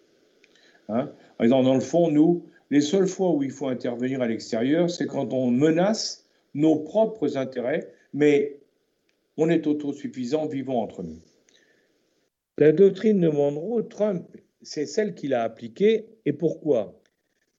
Hein 0.88 1.10
dans 1.38 1.74
le 1.74 1.80
fond, 1.80 2.10
nous, 2.10 2.46
les 2.70 2.80
seules 2.80 3.06
fois 3.06 3.32
où 3.32 3.42
il 3.42 3.50
faut 3.50 3.68
intervenir 3.68 4.22
à 4.22 4.26
l'extérieur, 4.26 4.90
c'est 4.90 5.06
quand 5.06 5.32
on 5.32 5.50
menace 5.50 6.26
nos 6.54 6.76
propres 6.76 7.36
intérêts, 7.36 7.88
mais 8.14 8.56
on 9.36 9.48
est 9.48 9.66
autosuffisant, 9.66 10.46
vivons 10.46 10.80
entre 10.80 11.02
nous. 11.02 11.20
La 12.58 12.72
doctrine 12.72 13.20
de 13.20 13.28
Monroe, 13.28 13.82
Trump, 13.82 14.26
c'est 14.62 14.86
celle 14.86 15.14
qu'il 15.14 15.34
a 15.34 15.42
appliquée. 15.42 16.06
Et 16.24 16.32
pourquoi? 16.32 16.98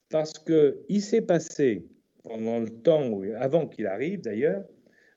Parce 0.09 0.33
qu'il 0.33 1.01
s'est 1.01 1.21
passé, 1.21 1.85
pendant 2.23 2.59
le 2.59 2.69
temps, 2.69 3.21
avant 3.37 3.67
qu'il 3.67 3.85
arrive 3.85 4.21
d'ailleurs, 4.21 4.65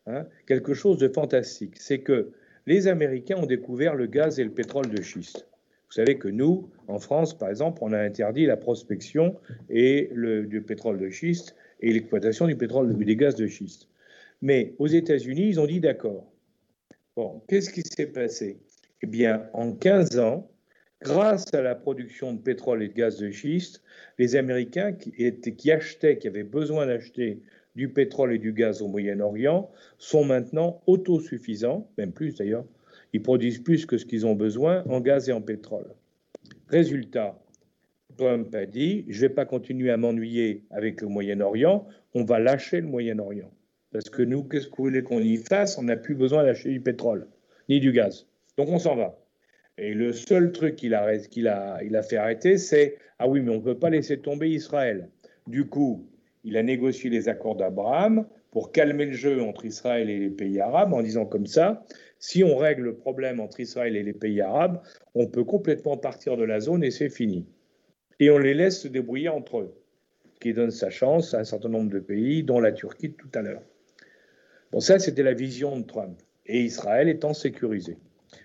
hein, 0.07 0.26
quelque 0.47 0.75
chose 0.75 0.99
de 0.99 1.09
fantastique. 1.09 1.79
C'est 1.79 2.00
que 2.00 2.33
les 2.67 2.88
Américains 2.88 3.38
ont 3.38 3.47
découvert 3.47 3.95
le 3.95 4.07
gaz 4.07 4.38
et 4.38 4.45
le 4.45 4.50
pétrole 4.50 4.90
de 4.90 5.00
schiste. 5.00 5.47
Vous 5.88 5.95
savez 5.95 6.19
que 6.19 6.29
nous, 6.29 6.71
en 6.87 6.99
France, 6.99 7.37
par 7.37 7.49
exemple, 7.49 7.81
on 7.83 7.93
a 7.93 7.99
interdit 7.99 8.47
la 8.47 8.57
prospection 8.57 9.35
et 9.69 10.11
le, 10.12 10.47
du 10.47 10.62
pétrole 10.62 10.99
de 10.99 11.11
schiste 11.11 11.57
et 11.81 11.93
l'exploitation 11.93 12.47
du 12.47 12.55
pétrole, 12.55 12.97
des 12.97 13.17
gaz 13.17 13.35
de 13.35 13.47
schiste. 13.47 13.88
Mais 14.43 14.75
aux 14.79 14.87
États-Unis, 14.87 15.49
ils 15.49 15.59
ont 15.59 15.67
dit 15.67 15.81
d'accord. 15.81 16.30
Bon, 17.17 17.43
qu'est-ce 17.49 17.71
qui 17.71 17.83
s'est 17.83 18.07
passé? 18.07 18.61
Eh 19.02 19.07
bien, 19.07 19.49
en 19.52 19.73
15 19.73 20.19
ans, 20.19 20.49
grâce 21.02 21.52
à 21.52 21.61
la 21.61 21.75
production 21.75 22.33
de 22.35 22.38
pétrole 22.38 22.83
et 22.83 22.88
de 22.88 22.93
gaz 22.95 23.19
de 23.19 23.31
schiste, 23.31 23.83
les 24.19 24.37
Américains 24.37 24.93
qui, 24.93 25.73
achetaient, 25.73 26.19
qui 26.19 26.29
avaient 26.29 26.45
besoin 26.45 26.87
d'acheter 26.87 27.43
du 27.75 27.88
pétrole 27.88 28.35
et 28.35 28.38
du 28.38 28.52
gaz 28.52 28.81
au 28.81 28.88
Moyen-Orient, 28.88 29.71
sont 29.99 30.25
maintenant 30.25 30.83
autosuffisants, 30.87 31.90
même 31.99 32.12
plus 32.12 32.37
d'ailleurs, 32.37 32.64
ils 33.12 33.23
produisent 33.23 33.61
plus 33.61 33.87
que 33.87 33.99
ce 33.99 34.05
qu'ils 34.05 34.25
ont 34.26 34.35
besoin 34.35 34.85
en 34.85 35.00
gaz 35.00 35.29
et 35.29 35.33
en 35.33 35.40
pétrole. 35.40 35.87
Résultat, 36.69 37.37
Trump 38.17 38.55
a 38.55 38.67
dit, 38.67 39.05
je 39.09 39.17
ne 39.17 39.29
vais 39.29 39.35
pas 39.35 39.47
continuer 39.47 39.90
à 39.90 39.97
m'ennuyer 39.97 40.64
avec 40.71 41.00
le 41.00 41.09
Moyen-Orient, 41.09 41.88
on 42.14 42.25
va 42.25 42.38
lâcher 42.38 42.81
le 42.81 42.87
Moyen-Orient. 42.87 43.50
Parce 43.92 44.09
que 44.09 44.23
nous, 44.23 44.44
qu'est-ce 44.44 44.68
que 44.68 44.76
vous 44.76 44.85
voulez 44.85 45.02
qu'on 45.02 45.20
y 45.20 45.37
fasse? 45.37 45.76
On 45.78 45.82
n'a 45.82 45.97
plus 45.97 46.14
besoin 46.14 46.44
d'acheter 46.44 46.70
du 46.70 46.80
pétrole, 46.80 47.26
ni 47.68 47.80
du 47.80 47.92
gaz. 47.92 48.26
Donc 48.56 48.68
on 48.68 48.78
s'en 48.78 48.94
va. 48.94 49.18
Et 49.78 49.94
le 49.94 50.12
seul 50.12 50.52
truc 50.52 50.76
qu'il 50.76 50.94
a, 50.94 51.18
fait 52.02 52.16
arrêter, 52.16 52.59
c'est, 52.59 52.99
ah 53.18 53.26
oui, 53.26 53.40
mais 53.40 53.50
on 53.50 53.56
ne 53.56 53.64
peut 53.64 53.78
pas 53.78 53.90
laisser 53.90 54.20
tomber 54.20 54.50
Israël. 54.50 55.09
Du 55.47 55.66
coup, 55.66 56.06
il 56.44 56.56
a 56.56 56.62
négocié 56.62 57.11
les 57.11 57.28
accords 57.28 57.56
d'Abraham 57.56 58.26
pour 58.50 58.73
calmer 58.73 59.06
le 59.06 59.12
jeu 59.12 59.42
entre 59.42 59.64
Israël 59.64 60.11
et 60.11 60.18
les 60.18 60.30
pays 60.30 60.61
arabes 60.61 60.92
en 60.92 61.02
disant 61.02 61.25
comme 61.25 61.47
ça, 61.47 61.85
si 62.18 62.44
on 62.44 62.56
règle 62.56 62.82
le 62.82 62.97
problème 62.97 63.40
entre 63.40 63.61
Israël 63.61 63.97
et 63.97 64.02
les 64.02 64.12
pays 64.12 64.40
arabes, 64.40 64.82
on 65.14 65.26
peut 65.26 65.44
complètement 65.44 65.97
partir 65.97 66.37
de 66.37 66.44
la 66.44 66.61
zone 66.61 66.85
et 66.85 66.90
c'est 66.90 67.09
fini. 67.09 67.47
Et 68.18 68.30
on 68.30 68.38
les 68.38 68.54
laisse 68.54 68.82
se 68.82 68.88
débrouiller 68.88 69.30
entre 69.30 69.61
eux, 69.61 69.75
ce 70.35 70.40
qui 70.40 70.52
donne 70.52 70.70
sa 70.70 70.90
chance 70.90 71.32
à 71.32 71.38
un 71.38 71.44
certain 71.44 71.70
nombre 71.70 71.90
de 71.90 72.00
pays, 72.00 72.42
dont 72.42 72.61
la 72.61 72.73
Turquie 72.73 73.14
tout 73.14 73.30
à 73.35 73.40
l'heure. 73.40 73.62
Bon, 74.73 74.81
ça, 74.81 74.99
c'était 74.99 75.23
la 75.23 75.35
vision 75.35 75.79
de 75.79 75.85
Trump. 75.85 76.19
Et 76.47 76.62
Israël 76.62 77.09
étant 77.09 77.35
sécurisé. 77.35 77.99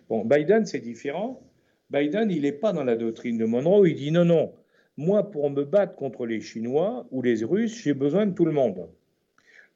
Bon, 0.10 0.26
Biden, 0.26 0.66
c'est 0.66 0.80
différent. 0.80 1.42
Biden, 1.90 2.32
il 2.32 2.42
n'est 2.42 2.52
pas 2.52 2.74
dans 2.74 2.84
la 2.84 2.96
doctrine 2.96 3.38
de 3.38 3.46
Monroe. 3.46 3.88
Il 3.88 3.96
dit 3.96 4.12
non, 4.12 4.26
non, 4.26 4.54
moi, 4.98 5.30
pour 5.30 5.50
me 5.50 5.64
battre 5.64 5.96
contre 5.96 6.26
les 6.26 6.42
Chinois 6.42 7.06
ou 7.12 7.22
les 7.22 7.44
Russes, 7.44 7.82
j'ai 7.84 7.94
besoin 7.94 8.26
de 8.26 8.34
tout 8.34 8.46
le 8.46 8.52
monde. 8.52 8.88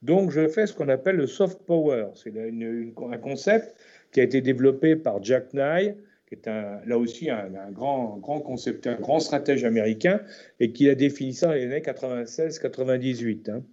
Donc, 0.02 0.32
je 0.32 0.48
fais 0.48 0.66
ce 0.66 0.74
qu'on 0.74 0.88
appelle 0.88 1.18
le 1.18 1.28
soft 1.28 1.62
power. 1.64 2.08
C'est 2.16 2.34
un 2.38 3.18
concept 3.18 3.76
qui 4.12 4.22
a 4.22 4.24
été 4.24 4.42
développé 4.42 4.96
par 4.96 5.22
Jack 5.22 5.54
Nye, 5.54 5.94
qui 6.28 6.36
est 6.36 6.48
là 6.48 6.98
aussi 6.98 7.30
un, 7.30 7.50
grand, 7.72 8.18
grand 8.18 8.40
concepteur, 8.40 8.98
un 8.98 9.02
grand 9.02 9.20
stratège 9.20 9.66
américain, 9.66 10.22
et 10.60 10.72
qui 10.72 10.90
a 10.90 10.96
défini 10.96 11.34
ça 11.34 11.48
dans 11.48 11.54
les 11.54 11.66
années 11.66 11.82
96-98. 11.82 13.52
Hein. 13.52 13.64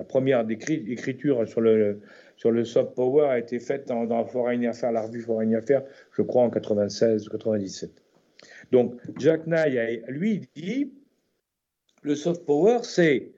La 0.00 0.04
première 0.04 0.46
écriture 0.48 1.46
sur 1.46 1.60
le, 1.60 2.64
soft 2.64 2.94
power 2.94 3.26
a 3.26 3.38
été 3.38 3.58
faite 3.58 3.86
dans, 3.86 4.24
Foreign 4.24 4.62
la 4.62 5.02
revue 5.02 5.20
Foreign 5.20 5.54
Affairs, 5.54 5.82
je 6.16 6.22
crois 6.22 6.44
en 6.44 6.48
96 6.48 7.28
97. 7.28 7.90
Donc, 8.72 8.94
Jack 9.18 9.46
Nye, 9.46 10.00
lui, 10.08 10.48
dit 10.56 10.94
le 12.02 12.14
soft 12.14 12.46
power, 12.46 12.78
c'est 12.82 13.32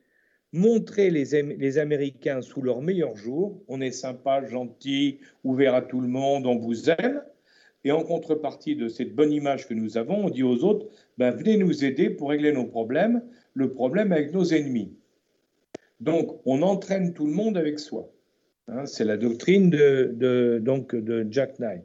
montrer 0.52 1.10
les, 1.10 1.42
les, 1.42 1.78
Américains 1.78 2.42
sous 2.42 2.62
leur 2.62 2.80
meilleur 2.80 3.16
jour. 3.16 3.60
On 3.66 3.80
est 3.80 3.90
sympa, 3.90 4.46
gentil, 4.46 5.18
ouvert 5.42 5.74
à 5.74 5.82
tout 5.82 6.00
le 6.00 6.06
monde, 6.06 6.46
on 6.46 6.58
vous 6.58 6.90
aime. 6.90 7.24
Et 7.82 7.90
en 7.90 8.04
contrepartie 8.04 8.76
de 8.76 8.86
cette 8.86 9.16
bonne 9.16 9.32
image 9.32 9.66
que 9.66 9.74
nous 9.74 9.98
avons, 9.98 10.26
on 10.26 10.30
dit 10.30 10.44
aux 10.44 10.62
autres, 10.62 10.86
ben, 11.18 11.32
venez 11.32 11.56
nous 11.56 11.84
aider 11.84 12.08
pour 12.08 12.30
régler 12.30 12.52
nos 12.52 12.66
problèmes, 12.66 13.20
le 13.52 13.72
problème 13.72 14.12
avec 14.12 14.32
nos 14.32 14.44
ennemis. 14.44 14.96
Donc, 16.02 16.40
on 16.46 16.62
entraîne 16.62 17.14
tout 17.14 17.26
le 17.26 17.32
monde 17.32 17.56
avec 17.56 17.78
soi. 17.78 18.10
Hein, 18.66 18.86
c'est 18.86 19.04
la 19.04 19.16
doctrine 19.16 19.70
de, 19.70 20.60
donc, 20.60 20.96
de 20.96 21.24
Jack 21.30 21.60
Nye. 21.60 21.80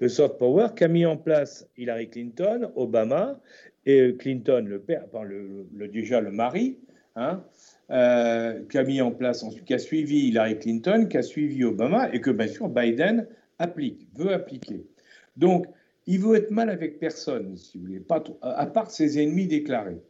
Le 0.00 0.08
soft 0.08 0.38
power 0.38 0.68
qu'a 0.74 0.88
mis 0.88 1.06
en 1.06 1.16
place 1.16 1.68
Hillary 1.76 2.10
Clinton, 2.10 2.72
Obama, 2.74 3.40
et 3.86 4.16
Clinton, 4.18 4.64
le 4.66 4.80
père, 4.80 5.04
le, 5.22 5.86
déjà 5.86 6.20
le 6.20 6.32
mari, 6.32 6.78
hein, 7.14 7.44
euh, 7.90 8.60
qui 8.68 8.76
a 8.76 8.82
mis 8.82 9.00
en 9.00 9.12
place, 9.12 9.44
ensuite, 9.44 9.64
qui 9.64 9.74
a 9.74 9.78
suivi 9.78 10.28
Hillary 10.28 10.58
Clinton, 10.58 11.06
qui 11.08 11.16
a 11.16 11.22
suivi 11.22 11.62
Obama, 11.62 12.12
et 12.12 12.20
que 12.20 12.30
bien 12.30 12.48
sûr 12.48 12.68
Biden 12.68 13.28
applique, 13.60 14.08
veut 14.16 14.32
appliquer. 14.32 14.84
Donc, 15.36 15.66
il 16.08 16.18
veut 16.18 16.34
être 16.34 16.50
mal 16.50 16.70
avec 16.70 16.98
personne, 16.98 17.56
si 17.56 17.78
vous 17.78 17.86
voulez, 17.86 18.00
pas 18.00 18.24
à 18.42 18.66
part 18.66 18.90
ses 18.90 19.22
ennemis 19.22 19.46
déclarés. 19.46 20.02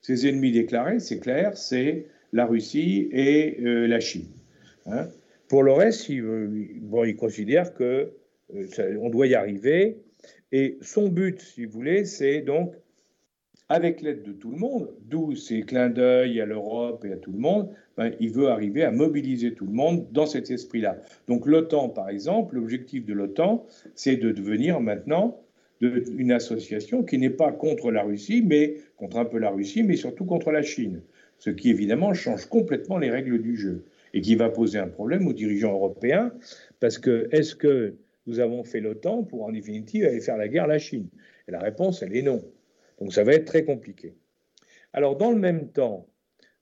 Ses 0.00 0.26
ennemis 0.26 0.52
déclarés, 0.52 1.00
c'est 1.00 1.18
clair, 1.18 1.54
c'est 1.54 2.06
la 2.32 2.46
Russie 2.46 3.08
et 3.12 3.58
euh, 3.60 3.86
la 3.86 4.00
Chine. 4.00 4.26
Hein. 4.86 5.08
Pour 5.48 5.62
le 5.62 5.72
reste, 5.72 6.08
il, 6.08 6.22
bon, 6.82 7.04
il 7.04 7.16
considère 7.16 7.74
que 7.74 8.12
euh, 8.54 8.96
on 9.00 9.10
doit 9.10 9.26
y 9.26 9.34
arriver. 9.34 9.98
Et 10.52 10.78
son 10.80 11.08
but, 11.08 11.40
si 11.40 11.64
vous 11.64 11.72
voulez, 11.72 12.04
c'est 12.04 12.40
donc, 12.40 12.74
avec 13.68 14.00
l'aide 14.00 14.22
de 14.22 14.32
tout 14.32 14.50
le 14.50 14.56
monde, 14.56 14.90
d'où 15.02 15.34
ces 15.34 15.60
clins 15.60 15.90
d'œil 15.90 16.40
à 16.40 16.46
l'Europe 16.46 17.04
et 17.04 17.12
à 17.12 17.16
tout 17.16 17.32
le 17.32 17.38
monde, 17.38 17.68
ben, 17.98 18.12
il 18.18 18.30
veut 18.30 18.48
arriver 18.48 18.82
à 18.82 18.90
mobiliser 18.90 19.52
tout 19.52 19.66
le 19.66 19.72
monde 19.72 20.06
dans 20.10 20.24
cet 20.24 20.50
esprit-là. 20.50 20.98
Donc 21.28 21.46
l'OTAN, 21.46 21.90
par 21.90 22.08
exemple, 22.08 22.54
l'objectif 22.54 23.04
de 23.04 23.12
l'OTAN, 23.12 23.66
c'est 23.94 24.16
de 24.16 24.32
devenir 24.32 24.80
maintenant 24.80 25.42
une 25.80 26.32
association 26.32 27.04
qui 27.04 27.18
n'est 27.18 27.30
pas 27.30 27.52
contre 27.52 27.90
la 27.90 28.02
Russie, 28.02 28.42
mais 28.44 28.76
contre 28.96 29.18
un 29.18 29.24
peu 29.24 29.38
la 29.38 29.50
Russie, 29.50 29.82
mais 29.82 29.96
surtout 29.96 30.24
contre 30.24 30.50
la 30.50 30.62
Chine. 30.62 31.02
Ce 31.38 31.50
qui 31.50 31.70
évidemment 31.70 32.14
change 32.14 32.46
complètement 32.46 32.98
les 32.98 33.10
règles 33.10 33.40
du 33.40 33.56
jeu 33.56 33.84
et 34.12 34.20
qui 34.20 34.34
va 34.34 34.48
poser 34.50 34.78
un 34.78 34.88
problème 34.88 35.26
aux 35.26 35.32
dirigeants 35.32 35.72
européens, 35.72 36.32
parce 36.80 36.98
que 36.98 37.28
est-ce 37.30 37.54
que 37.54 37.94
nous 38.26 38.40
avons 38.40 38.64
fait 38.64 38.80
l'OTAN 38.80 39.22
pour 39.22 39.44
en 39.44 39.52
définitive 39.52 40.04
aller 40.04 40.20
faire 40.20 40.36
la 40.36 40.48
guerre 40.48 40.64
à 40.64 40.68
la 40.68 40.78
Chine? 40.78 41.08
Et 41.46 41.52
la 41.52 41.60
réponse, 41.60 42.02
elle 42.02 42.16
est 42.16 42.22
non. 42.22 42.42
Donc 43.00 43.12
ça 43.12 43.24
va 43.24 43.32
être 43.32 43.44
très 43.44 43.64
compliqué. 43.64 44.14
Alors 44.92 45.16
dans 45.16 45.30
le 45.30 45.38
même 45.38 45.68
temps, 45.68 46.06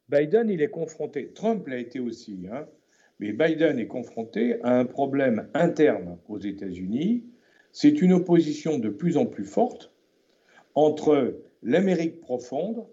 Biden, 0.08 0.50
il 0.50 0.62
est 0.62 0.70
confronté, 0.70 1.32
Trump 1.34 1.66
l'a 1.66 1.78
été 1.78 1.98
aussi, 1.98 2.46
hein, 2.52 2.66
mais 3.18 3.32
Biden 3.32 3.78
est 3.78 3.86
confronté 3.86 4.60
à 4.62 4.78
un 4.78 4.84
problème 4.84 5.48
interne 5.54 6.18
aux 6.28 6.38
États-Unis. 6.38 7.24
C'est 7.72 8.02
une 8.02 8.12
opposition 8.12 8.78
de 8.78 8.88
plus 8.88 9.16
en 9.16 9.26
plus 9.26 9.44
forte 9.44 9.92
entre 10.74 11.40
l'Amérique 11.62 12.20
profonde, 12.20 12.86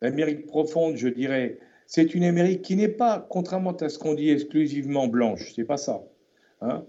l'Amérique 0.00 0.46
profonde, 0.46 0.96
je 0.96 1.08
dirais, 1.08 1.58
c'est 1.86 2.14
une 2.14 2.24
Amérique 2.24 2.62
qui 2.62 2.76
n'est 2.76 2.88
pas, 2.88 3.26
contrairement 3.30 3.72
à 3.76 3.88
ce 3.88 3.98
qu'on 3.98 4.14
dit, 4.14 4.30
exclusivement 4.30 5.08
blanche, 5.08 5.52
c'est 5.54 5.64
pas 5.64 5.78
ça. 5.78 6.04
Hein. 6.60 6.84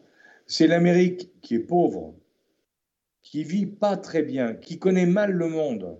C'est 0.46 0.68
l'Amérique 0.68 1.32
qui 1.42 1.56
est 1.56 1.60
pauvre, 1.60 2.14
qui 3.24 3.44
vit 3.44 3.66
pas 3.66 3.98
très 3.98 4.24
bien, 4.24 4.54
qui 4.56 4.80
connaît 4.80 5.06
mal 5.06 5.32
le 5.32 5.48
monde. 5.48 5.98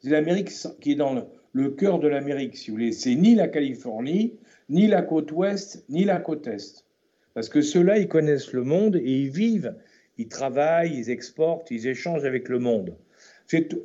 C'est 0.00 0.10
l'Amérique 0.10 0.50
qui 0.80 0.92
est 0.92 0.96
dans 0.96 1.26
le, 1.52 1.70
cœur 1.70 1.98
de 1.98 2.08
l'Amérique, 2.08 2.56
si 2.56 2.70
vous 2.70 2.76
voulez. 2.76 2.92
C'est 2.92 3.14
ni 3.14 3.34
la 3.34 3.48
Californie, 3.48 4.34
ni 4.68 4.86
la 4.86 5.02
côte 5.02 5.32
ouest, 5.32 5.84
ni 5.88 6.04
la 6.04 6.18
côte 6.18 6.46
est. 6.46 6.84
Parce 7.32 7.48
que 7.48 7.62
ceux-là, 7.62 7.98
ils 7.98 8.08
connaissent 8.08 8.52
le 8.52 8.62
monde 8.62 8.96
et 8.96 9.22
ils 9.22 9.30
vivent, 9.30 9.74
ils 10.18 10.28
travaillent, 10.28 10.94
ils 10.94 11.10
exportent, 11.10 11.70
ils 11.70 11.86
échangent 11.86 12.24
avec 12.24 12.48
le 12.48 12.58
monde. 12.58 12.96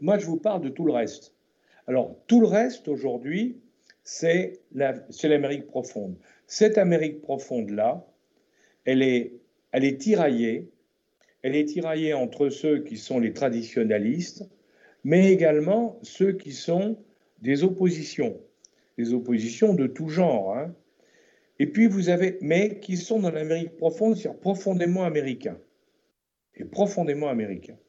Moi, 0.01 0.17
je 0.17 0.25
vous 0.25 0.37
parle 0.37 0.61
de 0.61 0.69
tout 0.69 0.85
le 0.85 0.93
reste. 0.93 1.33
Alors, 1.89 2.15
tout 2.27 2.39
le 2.39 2.45
reste, 2.45 2.87
aujourd'hui, 2.87 3.57
c'est 4.03 4.59
l'Amérique 4.73 5.65
profonde. 5.65 6.15
Cette 6.45 6.77
Amérique 6.77 7.19
profonde-là, 7.19 8.05
elle 8.85 9.01
est 9.01 9.33
elle 9.71 9.83
est 9.83 9.99
tiraillée. 9.99 10.69
Elle 11.41 11.55
est 11.55 11.65
tiraillée 11.65 12.13
entre 12.13 12.49
ceux 12.49 12.83
qui 12.83 12.95
sont 12.95 13.19
les 13.19 13.33
traditionalistes, 13.33 14.47
mais 15.03 15.33
également 15.33 15.97
ceux 16.03 16.33
qui 16.33 16.51
sont 16.51 16.99
des 17.41 17.63
oppositions, 17.63 18.39
des 18.99 19.11
oppositions 19.11 19.73
de 19.73 19.87
tout 19.87 20.09
genre. 20.09 20.55
Hein. 20.55 20.75
Et 21.57 21.65
puis 21.65 21.87
vous 21.87 22.09
avez, 22.09 22.37
mais 22.41 22.79
qui 22.79 22.97
sont 22.97 23.19
dans 23.19 23.31
l'Amérique 23.31 23.77
profonde, 23.77 24.15
c'est-à-dire 24.15 24.39
profondément 24.39 25.05
américains, 25.05 25.57
et 26.55 26.65
profondément 26.65 27.29
américains. 27.29 27.79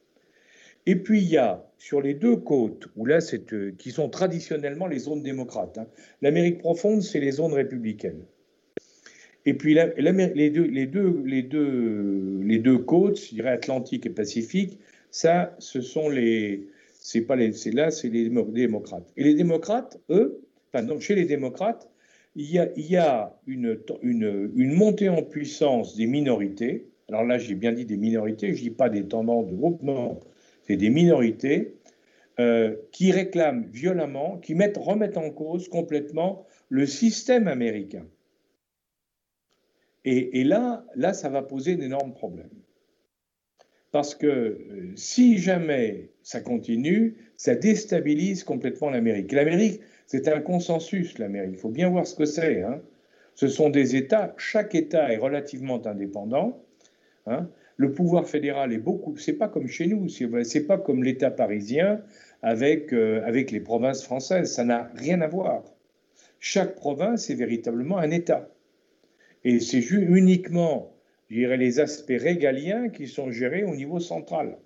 Et 0.85 0.95
puis 0.95 1.21
il 1.21 1.29
y 1.29 1.37
a 1.37 1.65
sur 1.77 2.01
les 2.01 2.13
deux 2.13 2.35
côtes, 2.35 2.87
où 2.95 3.05
là, 3.05 3.19
euh, 3.53 3.71
qui 3.77 3.91
sont 3.91 4.09
traditionnellement 4.09 4.87
les 4.87 4.99
zones 4.99 5.23
démocrates. 5.23 5.77
Hein. 5.77 5.87
L'Amérique 6.21 6.59
profonde, 6.59 7.01
c'est 7.01 7.19
les 7.19 7.31
zones 7.31 7.53
républicaines. 7.53 8.23
Et 9.45 9.55
puis 9.55 9.73
les, 9.73 10.49
deux, 12.59 12.77
côtes, 12.77 13.19
je 13.19 13.29
dirais 13.29 13.49
Atlantique 13.49 14.05
et 14.05 14.11
Pacifique, 14.11 14.79
ça, 15.09 15.55
ce 15.57 15.81
sont 15.81 16.09
les. 16.09 16.67
C'est 16.99 17.21
pas 17.21 17.35
les. 17.35 17.51
C'est 17.51 17.71
là, 17.71 17.89
c'est 17.89 18.09
les 18.09 18.29
démocrates. 18.29 19.11
Et 19.17 19.23
les 19.23 19.33
démocrates, 19.33 19.99
eux, 20.11 20.41
donc 20.73 21.01
chez 21.01 21.15
les 21.15 21.25
démocrates, 21.25 21.89
il 22.35 22.49
y 22.49 22.97
a, 22.97 23.35
une, 23.47 23.77
montée 24.73 25.09
en 25.09 25.23
puissance 25.23 25.95
des 25.95 26.07
minorités. 26.07 26.87
Alors 27.09 27.25
là, 27.25 27.37
j'ai 27.37 27.55
bien 27.55 27.73
dit 27.73 27.85
des 27.85 27.97
minorités, 27.97 28.53
je 28.53 28.61
dis 28.61 28.69
pas 28.69 28.89
des 28.89 29.05
tendances 29.05 29.47
de 29.47 29.55
groupe, 29.55 29.81
non. 29.81 30.19
C'est 30.63 30.77
des 30.77 30.89
minorités 30.89 31.75
euh, 32.39 32.75
qui 32.91 33.11
réclament 33.11 33.65
violemment, 33.71 34.37
qui 34.37 34.55
mettent, 34.55 34.77
remettent 34.77 35.17
en 35.17 35.29
cause 35.29 35.67
complètement 35.67 36.45
le 36.69 36.85
système 36.85 37.47
américain. 37.47 38.05
Et, 40.03 40.43
là, 40.43 40.83
là, 40.95 41.13
ça 41.13 41.29
va 41.29 41.43
poser 41.43 41.75
d'énormes 41.75 42.13
problèmes. 42.13 42.49
Parce 43.91 44.15
que 44.15 44.25
euh, 44.25 44.91
si 44.95 45.37
jamais 45.37 46.09
ça 46.23 46.41
continue, 46.41 47.17
ça 47.35 47.53
déstabilise 47.53 48.43
complètement 48.43 48.89
l'Amérique. 48.89 49.31
L'Amérique, 49.31 49.81
c'est 50.07 50.27
un 50.27 50.39
consensus, 50.39 51.19
l'Amérique. 51.19 51.51
Il 51.53 51.59
faut 51.59 51.69
bien 51.69 51.89
voir 51.89 52.07
ce 52.07 52.15
que 52.15 52.25
c'est. 52.25 52.63
Hein. 52.63 52.81
Ce 53.35 53.47
sont 53.47 53.69
des 53.69 53.95
États, 53.95 54.33
chaque 54.37 54.73
État 54.73 55.11
est 55.11 55.17
relativement 55.17 55.85
indépendant. 55.85 56.63
Hein. 57.27 57.49
Le 57.81 57.91
pouvoir 57.91 58.27
fédéral 58.27 58.73
est 58.73 58.77
beaucoup. 58.77 59.17
C'est 59.17 59.33
pas 59.33 59.47
comme 59.47 59.67
chez 59.67 59.87
nous. 59.87 60.07
C'est 60.07 60.67
pas 60.67 60.77
comme 60.77 61.03
l'État 61.03 61.31
parisien 61.31 62.03
avec 62.43 62.93
euh, 62.93 63.23
avec 63.25 63.49
les 63.49 63.59
provinces 63.59 64.03
françaises. 64.03 64.53
Ça 64.53 64.63
n'a 64.63 64.91
rien 64.93 65.19
à 65.21 65.27
voir. 65.27 65.63
Chaque 66.39 66.75
province 66.75 67.31
est 67.31 67.39
véritablement 67.45 67.97
un 67.97 68.11
État. 68.11 68.47
Et 69.43 69.59
c'est 69.59 69.89
uniquement, 69.89 70.93
je 71.31 71.37
dirais, 71.37 71.57
les 71.57 71.79
aspects 71.79 72.21
régaliens 72.29 72.89
qui 72.89 73.07
sont 73.07 73.31
gérés 73.31 73.63
au 73.63 73.75
niveau 73.75 73.99
central. 73.99 74.59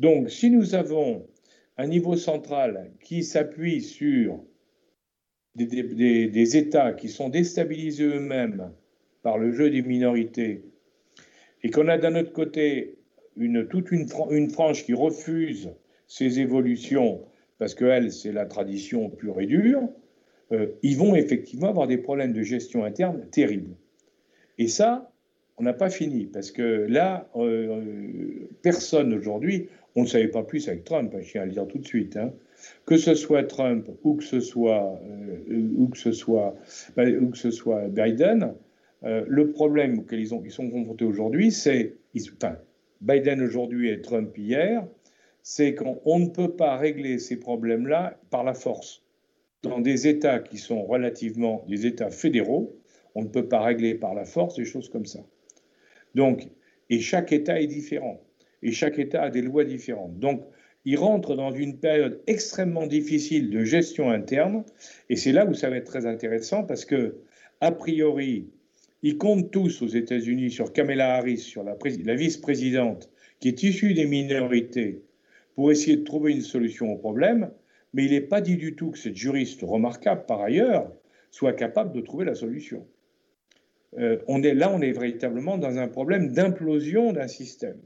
Donc, 0.00 0.28
si 0.28 0.50
nous 0.50 0.74
avons 0.74 1.28
un 1.76 1.86
niveau 1.86 2.16
central 2.16 2.90
qui 3.00 3.22
s'appuie 3.22 3.80
sur 3.80 4.40
des, 5.54 6.56
États 6.56 6.94
qui 6.94 7.08
sont 7.08 7.28
déstabilisés 7.28 8.06
eux-mêmes 8.06 8.72
par 9.22 9.38
le 9.38 9.52
jeu 9.52 9.70
des 9.70 9.82
minorités, 9.82 10.64
et 11.64 11.70
qu'on 11.70 11.88
a 11.88 11.98
d'un 11.98 12.14
autre 12.14 12.32
côté 12.32 12.98
toute 13.70 13.90
une, 13.90 14.06
une, 14.30 14.50
frange 14.50 14.84
qui 14.84 14.94
refuse 14.94 15.70
ces 16.06 16.38
évolutions, 16.38 17.22
parce 17.58 17.74
qu'elle, 17.74 18.12
c'est 18.12 18.30
la 18.30 18.44
tradition 18.44 19.08
pure 19.10 19.40
et 19.40 19.46
dure, 19.46 19.88
euh, 20.52 20.68
ils 20.82 20.96
vont 20.96 21.16
effectivement 21.16 21.70
avoir 21.70 21.88
des 21.88 21.96
problèmes 21.96 22.34
de 22.34 22.42
gestion 22.42 22.84
interne 22.84 23.26
terribles. 23.32 23.74
Et 24.58 24.68
ça, 24.68 25.10
on 25.56 25.64
n'a 25.64 25.72
pas 25.72 25.90
fini, 25.90 26.26
parce 26.26 26.52
que 26.52 26.86
là, 26.88 27.28
euh, 27.34 28.46
personne 28.62 29.14
aujourd'hui, 29.14 29.68
on 29.96 30.02
ne 30.02 30.06
savait 30.06 30.28
pas 30.28 30.42
plus 30.42 30.68
avec 30.68 30.84
Trump, 30.84 31.12
hein, 31.16 31.20
je 31.22 31.30
tiens 31.30 31.42
à 31.42 31.46
le 31.46 31.52
dire 31.52 31.66
tout 31.66 31.78
de 31.78 31.86
suite, 31.86 32.16
hein, 32.16 32.32
que 32.84 32.98
ce 32.98 33.14
soit 33.14 33.44
Trump 33.44 33.88
ou 34.02 34.14
que 34.14 34.24
ce 34.24 34.40
soit, 34.40 35.00
euh, 35.08 35.38
bah, 36.94 37.04
ou 37.08 37.30
que 37.30 37.38
ce 37.38 37.50
soit 37.50 37.88
Biden, 37.88 38.54
euh, 39.04 39.24
le 39.28 39.50
problème 39.50 39.98
auquel 39.98 40.20
ils, 40.20 40.34
ont, 40.34 40.42
ils 40.44 40.50
sont 40.50 40.70
confrontés 40.70 41.04
aujourd'hui, 41.04 41.50
c'est, 41.50 41.94
enfin, 42.36 42.56
Biden 43.00 43.42
aujourd'hui 43.42 43.90
et 43.90 44.00
Trump 44.00 44.36
hier, 44.36 44.86
c'est 45.42 45.74
qu'on 45.74 46.18
ne 46.18 46.28
peut 46.28 46.52
pas 46.52 46.76
régler 46.76 47.18
ces 47.18 47.38
problèmes-là 47.38 48.18
par 48.30 48.44
la 48.44 48.54
force. 48.54 49.02
Dans 49.62 49.80
des 49.80 50.08
États 50.08 50.38
qui 50.38 50.56
sont 50.56 50.82
relativement 50.82 51.64
des 51.68 51.86
États 51.86 52.10
fédéraux, 52.10 52.76
on 53.14 53.22
ne 53.22 53.28
peut 53.28 53.46
pas 53.46 53.60
régler 53.60 53.94
par 53.94 54.14
la 54.14 54.24
force 54.24 54.56
des 54.56 54.64
choses 54.64 54.88
comme 54.88 55.06
ça. 55.06 55.20
Donc, 56.14 56.48
et 56.90 57.00
chaque 57.00 57.32
État 57.32 57.60
est 57.60 57.66
différent, 57.66 58.22
et 58.62 58.72
chaque 58.72 58.98
État 58.98 59.22
a 59.22 59.30
des 59.30 59.42
lois 59.42 59.64
différentes. 59.64 60.18
Donc, 60.18 60.44
il 60.86 60.96
rentre 60.96 61.34
dans 61.34 61.50
une 61.50 61.78
période 61.78 62.20
extrêmement 62.26 62.86
difficile 62.86 63.50
de 63.50 63.64
gestion 63.64 64.10
interne, 64.10 64.64
et 65.08 65.16
c'est 65.16 65.32
là 65.32 65.46
où 65.46 65.54
ça 65.54 65.70
va 65.70 65.76
être 65.76 65.86
très 65.86 66.06
intéressant 66.06 66.64
parce 66.64 66.84
que, 66.84 67.16
a 67.60 67.72
priori, 67.72 68.48
ils 69.04 69.18
comptent 69.18 69.50
tous 69.50 69.82
aux 69.82 69.86
États-Unis 69.86 70.50
sur 70.50 70.72
Kamala 70.72 71.16
Harris, 71.16 71.36
sur 71.36 71.62
la, 71.62 71.74
vice-présidente, 72.14 73.10
qui 73.38 73.48
est 73.48 73.62
issue 73.62 73.92
des 73.92 74.06
minorités, 74.06 75.02
pour 75.54 75.70
essayer 75.70 75.98
de 75.98 76.04
trouver 76.04 76.32
une 76.32 76.40
solution 76.40 76.90
au 76.90 76.96
problème, 76.96 77.50
mais 77.92 78.06
il 78.06 78.12
n'est 78.12 78.22
pas 78.22 78.40
dit 78.40 78.56
du 78.56 78.74
tout 78.74 78.92
que 78.92 78.98
cette 78.98 79.14
juriste 79.14 79.60
remarquable 79.60 80.24
par 80.24 80.40
ailleurs 80.40 80.90
soit 81.30 81.52
capable 81.52 81.92
de 81.92 82.00
trouver 82.00 82.24
la 82.24 82.34
solution. 82.34 82.88
Euh, 83.98 84.16
là, 84.26 84.72
on 84.72 84.80
est 84.80 84.92
véritablement 84.92 85.58
dans 85.58 85.76
un 85.76 85.88
problème 85.88 86.32
d'implosion 86.32 87.12
d'un 87.12 87.28
système. 87.28 87.82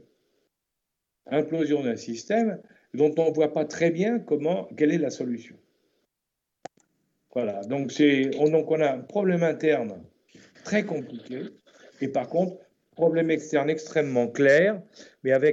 Implosion 1.25 1.83
d'un 1.83 1.97
système 1.97 2.61
dont 2.93 3.13
on 3.17 3.29
ne 3.29 3.35
voit 3.35 3.51
pas 3.51 3.65
très 3.65 3.91
bien 3.91 4.23
quelle 4.77 4.93
est 4.93 4.97
la 4.97 5.09
solution. 5.09 5.57
Voilà, 7.33 7.61
donc, 7.65 7.91
on, 8.39 8.49
donc 8.49 8.71
on 8.71 8.79
a 8.79 8.93
un 8.93 8.99
problème 8.99 9.43
interne 9.43 10.01
très 10.63 10.83
compliqué, 10.83 11.43
et 12.01 12.07
par 12.07 12.27
contre, 12.27 12.57
problème 12.91 13.31
externe 13.31 13.69
extrêmement 13.69 14.27
clair, 14.27 14.81
mais 15.23 15.31
avec 15.31 15.47